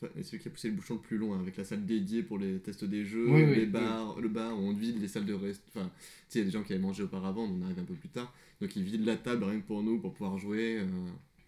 enfin, 0.00 0.12
celui 0.22 0.38
qui 0.40 0.48
a 0.48 0.50
poussé 0.50 0.68
le 0.68 0.74
bouchon 0.74 0.94
le 0.94 1.00
plus 1.00 1.18
loin, 1.18 1.38
avec 1.40 1.56
la 1.56 1.64
salle 1.64 1.84
dédiée 1.86 2.22
pour 2.22 2.38
les 2.38 2.58
tests 2.60 2.84
des 2.84 3.04
jeux, 3.04 3.26
Oui, 3.28 3.42
oui, 3.44 3.54
les 3.54 3.60
oui. 3.60 3.66
bars, 3.66 4.20
le 4.20 4.28
bar 4.28 4.56
où 4.58 4.62
on 4.62 4.72
vide 4.72 5.00
les 5.00 5.08
salles 5.08 5.26
de 5.26 5.34
rest. 5.34 5.62
Enfin, 5.68 5.86
tu 5.86 6.04
sais, 6.28 6.38
il 6.38 6.42
y 6.42 6.42
a 6.42 6.44
des 6.46 6.50
gens 6.50 6.62
qui 6.62 6.72
avaient 6.72 6.82
mangé 6.82 7.02
auparavant, 7.02 7.44
on 7.44 7.62
arrive 7.62 7.78
un 7.78 7.84
peu 7.84 7.94
plus 7.94 8.08
tard, 8.08 8.32
donc 8.60 8.74
ils 8.76 8.82
vident 8.82 9.04
la 9.06 9.16
table 9.16 9.44
rien 9.44 9.60
que 9.60 9.66
pour 9.66 9.82
nous 9.82 9.98
pour 10.00 10.12
pouvoir 10.12 10.38
jouer. 10.38 10.78
euh. 10.80 10.86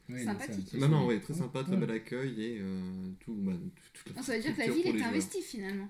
Ouais, 0.09 0.25
Sympathique. 0.25 0.75
Non, 0.75 0.81
c'est- 0.81 0.89
non, 0.89 1.07
ouais, 1.07 1.21
très 1.21 1.33
sympa, 1.33 1.63
très 1.63 1.73
ouais. 1.75 1.79
bel 1.79 1.91
accueil 1.93 2.43
et 2.43 2.59
euh, 2.61 2.81
tout. 3.21 3.35
Bah, 3.35 3.53
tout- 3.55 4.03
toute 4.05 4.17
Ah, 4.19 4.23
Ça 4.23 4.35
veut 4.37 4.43
dire 4.43 4.55
que 4.55 4.61
la 4.61 4.69
ville 4.71 4.87
est 4.89 5.03
investie 5.03 5.41
finalement. 5.43 5.89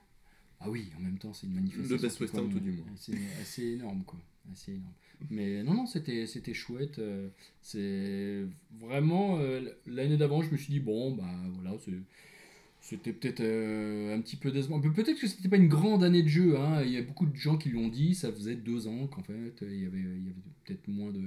Ah 0.61 0.71
oui, 0.71 0.91
en 0.97 1.01
même 1.01 1.19
temps, 1.19 1.33
c'est 1.33 1.47
une 1.47 1.55
manifestation. 1.55 1.97
Le 1.97 2.03
Best 2.03 2.21
Western, 2.21 2.49
tout 2.53 2.61
du 2.61 2.71
moins. 2.73 2.85
Assez, 2.95 3.15
assez 3.41 3.63
énorme, 3.73 4.05
quoi. 4.07 4.21
Assez 4.51 4.73
énorme. 4.73 4.93
Mais 5.31 5.63
non, 5.63 5.75
non, 5.75 5.87
c'était, 5.87 6.27
chouette. 6.55 6.99
euh, 6.99 7.29
C'est 7.61 8.45
vraiment 8.81 9.39
euh, 9.39 9.61
l'année 9.87 10.17
d'avant, 10.17 10.43
je 10.43 10.51
me 10.51 10.57
suis 10.57 10.73
dit 10.73 10.81
bon, 10.81 11.15
bah 11.15 11.25
voilà, 11.55 11.77
c'était 12.81 13.13
peut-être 13.13 13.41
euh, 13.41 14.17
un 14.17 14.21
petit 14.21 14.37
peu 14.37 14.51
décevant. 14.51 14.81
Pe- 14.81 14.91
Peut-être 14.93 15.21
que 15.21 15.29
c'était 15.29 15.49
pas 15.49 15.57
une 15.57 15.69
grande 15.69 16.03
année 16.03 16.23
de 16.23 16.29
jeu. 16.29 16.59
Hein. 16.59 16.83
Il 16.83 16.91
y 16.91 16.97
a 16.97 17.03
beaucoup 17.03 17.27
de 17.27 17.37
gens 17.37 17.57
qui 17.57 17.71
l'ont 17.71 17.89
dit. 17.89 18.15
Ça 18.17 18.33
faisait 18.33 18.57
deux 18.57 18.89
ans 18.89 19.07
qu'en 19.07 19.23
fait, 19.23 19.55
il 19.63 19.83
y 19.83 19.87
avait, 19.87 19.99
avait 20.01 20.35
peut-être 20.65 20.89
moins 20.89 21.13
de 21.13 21.21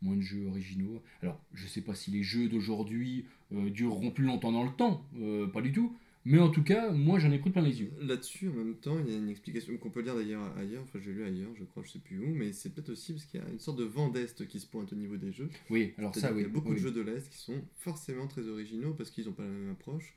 moins 0.00 0.16
de 0.16 0.22
jeux 0.22 0.46
originaux. 0.48 1.00
Alors, 1.22 1.38
je 1.54 1.64
sais 1.66 1.82
pas 1.82 1.94
si 1.94 2.10
les 2.10 2.24
jeux 2.24 2.48
d'aujourd'hui 2.48 3.24
dureront 3.52 4.10
plus 4.10 4.24
longtemps 4.24 4.50
dans 4.50 4.64
le 4.64 4.70
temps, 4.72 5.04
pas 5.52 5.60
du 5.62 5.70
tout. 5.70 5.94
Mais 6.24 6.38
en 6.38 6.50
tout 6.50 6.62
cas, 6.62 6.90
moi, 6.92 7.18
j'en 7.18 7.32
ai 7.32 7.38
pris 7.38 7.50
plein 7.50 7.62
les 7.62 7.80
yeux. 7.80 7.90
Là-dessus, 8.00 8.48
en 8.48 8.52
même 8.52 8.74
temps, 8.76 8.96
il 9.04 9.10
y 9.12 9.14
a 9.14 9.18
une 9.18 9.28
explication 9.28 9.76
qu'on 9.76 9.90
peut 9.90 10.02
lire 10.02 10.14
d'ailleurs 10.14 10.56
ailleurs, 10.56 10.82
enfin 10.84 11.00
j'ai 11.04 11.12
lu 11.12 11.24
ailleurs, 11.24 11.50
je 11.58 11.64
crois, 11.64 11.82
je 11.84 11.90
sais 11.92 11.98
plus 11.98 12.18
où, 12.18 12.28
mais 12.34 12.52
c'est 12.52 12.70
peut-être 12.70 12.90
aussi 12.90 13.12
parce 13.12 13.24
qu'il 13.24 13.40
y 13.40 13.42
a 13.42 13.48
une 13.48 13.58
sorte 13.58 13.78
de 13.78 13.84
vent 13.84 14.08
d'Est 14.08 14.46
qui 14.46 14.60
se 14.60 14.66
pointe 14.66 14.92
au 14.92 14.96
niveau 14.96 15.16
des 15.16 15.32
jeux. 15.32 15.48
Oui, 15.68 15.94
alors 15.98 16.14
ça, 16.14 16.28
oui. 16.28 16.34
qu'il 16.34 16.42
y 16.42 16.46
a 16.46 16.48
beaucoup 16.48 16.68
oui. 16.70 16.76
de 16.76 16.80
jeux 16.80 16.92
de 16.92 17.00
l'Est 17.00 17.28
qui 17.28 17.38
sont 17.38 17.60
forcément 17.76 18.28
très 18.28 18.46
originaux 18.46 18.94
parce 18.94 19.10
qu'ils 19.10 19.26
n'ont 19.26 19.32
pas 19.32 19.42
la 19.42 19.48
même 19.50 19.70
approche. 19.72 20.14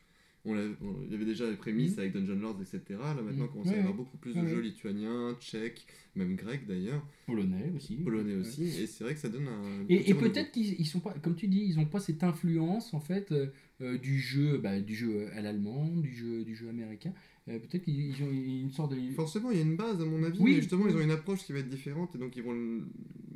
On 0.47 0.55
il 0.55 1.11
y 1.11 1.15
avait 1.15 1.25
déjà 1.25 1.49
les 1.49 1.55
prémices 1.57 1.93
Mhm. 1.93 1.99
avec 1.99 2.13
Dungeon 2.13 2.39
Lords, 2.39 2.61
etc. 2.61 2.81
Là 2.89 3.15
maintenant, 3.15 3.31
Mhm. 3.33 3.41
on 3.41 3.47
commence 3.47 3.67
à 3.67 3.71
y 3.71 3.73
Ouais, 3.73 3.79
avoir 3.79 3.93
ouais. 3.93 3.97
beaucoup 3.97 4.17
plus 4.17 4.35
de 4.35 4.45
jeux 4.47 4.59
lituaniens, 4.59 5.35
tchèques, 5.39 5.87
même 6.15 6.35
grecs 6.35 6.67
d'ailleurs, 6.67 7.03
Polonais 7.25 7.71
aussi. 7.75 7.95
polonais 7.95 8.35
Ouais. 8.35 8.41
aussi, 8.41 8.63
et 8.79 8.85
c'est 8.85 9.03
vrai 9.03 9.15
que 9.15 9.19
ça 9.19 9.29
donne 9.29 9.47
un. 9.47 9.85
Et, 9.89 10.13
peut-être 10.13 10.51
qu'ils 10.51 10.79
ils 10.79 10.85
sont 10.85 10.99
pas, 10.99 11.13
comme 11.13 11.35
tu 11.35 11.47
dis, 11.47 11.63
ils 11.67 11.77
n'ont 11.77 11.85
pas 11.87 11.99
cette 11.99 12.23
influence 12.23 12.93
en 12.93 12.99
fait 12.99 13.31
euh, 13.31 13.47
du 13.79 14.19
jeu, 14.19 14.57
bah, 14.57 14.79
du 14.79 14.95
jeu 14.95 15.29
à 15.33 15.41
l'allemand, 15.41 15.87
du 15.97 16.13
jeu, 16.13 16.43
du 16.45 16.55
jeu 16.55 16.69
américain. 16.69 17.13
Euh, 17.47 17.59
peut-être 17.59 17.83
qu'ils 17.83 17.99
ils 17.99 18.23
ont 18.23 18.31
une 18.31 18.71
sorte 18.71 18.93
de. 18.95 19.11
Forcément, 19.11 19.51
il 19.51 19.57
y 19.57 19.59
a 19.59 19.63
une 19.63 19.75
base 19.75 20.01
à 20.01 20.05
mon 20.05 20.23
avis, 20.23 20.39
Oui. 20.39 20.51
mais 20.55 20.61
justement, 20.61 20.87
ils 20.87 20.95
ont 20.95 21.01
une 21.01 21.11
approche 21.11 21.43
qui 21.45 21.53
va 21.53 21.59
être 21.59 21.69
différente 21.69 22.15
et 22.15 22.17
donc 22.17 22.35
ils 22.35 22.41
vont 22.43 22.83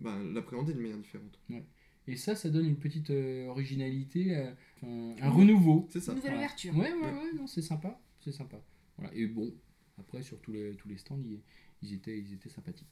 bah, 0.02 0.17
l'appréhender 0.34 0.73
d'une 0.73 0.82
manière 0.82 0.97
différente. 0.97 1.39
Et 2.08 2.15
ça, 2.15 2.36
ça 2.36 2.49
donne 2.49 2.65
une 2.65 2.78
petite 2.78 3.12
euh, 3.12 3.45
originalité, 3.47 4.36
euh, 4.84 5.13
un 5.21 5.30
renouveau. 5.30 5.88
C'est 5.91 5.99
ça. 5.99 6.13
Nouvelle 6.15 6.32
Voilà. 6.32 6.45
ouverture. 6.47 6.75
Ouais, 6.75 6.91
ouais, 6.93 7.12
ouais, 7.12 7.34
non, 7.36 7.45
c'est 7.45 7.62
sympa, 7.62 8.02
c'est 8.19 8.32
sympa. 8.32 8.60
Voilà. 8.97 9.13
Et 9.15 9.28
bon, 9.28 9.54
après 9.99 10.23
sur 10.23 10.39
tous 10.41 10.52
les 10.54 10.73
tous 10.75 10.88
les 10.89 10.97
stands, 10.97 11.19
ils, 11.23 11.39
ils 11.84 11.93
étaient 11.93 12.17
ils 12.17 12.34
étaient 12.34 12.49
sympathiques. 12.49 12.88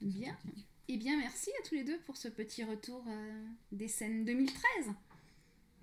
Ils 0.00 0.10
étaient 0.10 0.18
Bien. 0.26 0.36
sympathiques. 0.42 0.66
Eh 0.88 0.96
bien, 0.96 1.16
merci 1.18 1.50
à 1.60 1.66
tous 1.68 1.74
les 1.74 1.84
deux 1.84 1.98
pour 2.06 2.16
ce 2.16 2.28
petit 2.28 2.62
retour 2.62 3.04
euh, 3.08 3.44
des 3.72 3.88
scènes 3.88 4.24
2013. 4.24 4.62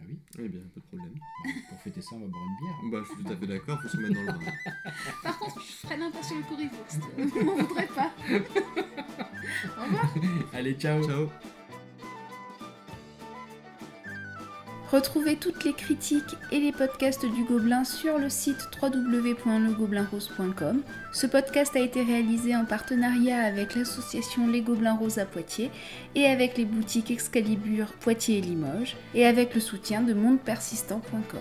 Oui. 0.09 0.17
Eh 0.39 0.47
bien, 0.47 0.61
pas 0.73 0.79
de 0.79 0.85
problème. 0.85 1.13
Bon, 1.13 1.51
pour 1.69 1.81
fêter 1.81 2.01
ça, 2.01 2.15
on 2.15 2.19
va 2.19 2.27
boire 2.27 2.43
une 2.43 2.57
bière. 2.57 2.91
Bah, 2.91 3.07
je 3.07 3.13
suis 3.15 3.23
tout 3.23 3.31
à 3.31 3.35
fait 3.35 3.47
d'accord, 3.47 3.81
faut 3.81 3.87
se 3.87 3.97
mettre 3.97 4.15
dans 4.15 4.21
le 4.21 4.27
bain. 4.27 4.51
Par 5.23 5.39
contre, 5.39 5.61
je 5.61 5.87
freine 5.87 6.11
pas 6.11 6.23
sur 6.23 6.35
le 6.37 6.43
currywurst. 6.43 7.01
Vous 7.17 7.45
m'en 7.45 7.55
voudrez 7.55 7.87
pas. 7.87 8.11
Au 9.77 9.83
revoir. 9.83 10.13
Allez, 10.53 10.73
ciao. 10.73 11.03
Ciao 11.03 11.29
Retrouvez 14.91 15.35
toutes 15.35 15.65
les 15.65 15.73
critiques 15.73 16.35
et 16.51 16.59
les 16.59 16.71
podcasts 16.71 17.23
du 17.23 17.43
Gobelin 17.43 17.83
sur 17.83 18.17
le 18.17 18.27
site 18.27 18.67
www.legoblinrose.com. 18.81 20.81
Ce 21.13 21.27
podcast 21.27 21.75
a 21.75 21.79
été 21.79 22.01
réalisé 22.01 22.55
en 22.55 22.65
partenariat 22.65 23.43
avec 23.43 23.75
l'association 23.75 24.47
Les 24.47 24.61
Gobelins 24.61 24.95
Roses 24.95 25.19
à 25.19 25.25
Poitiers 25.25 25.69
et 26.15 26.25
avec 26.25 26.57
les 26.57 26.65
boutiques 26.65 27.11
Excalibur 27.11 27.93
Poitiers 27.99 28.39
et 28.39 28.41
Limoges 28.41 28.95
et 29.13 29.27
avec 29.27 29.53
le 29.53 29.61
soutien 29.61 30.01
de 30.01 30.15
mondepersistant.com. 30.15 31.39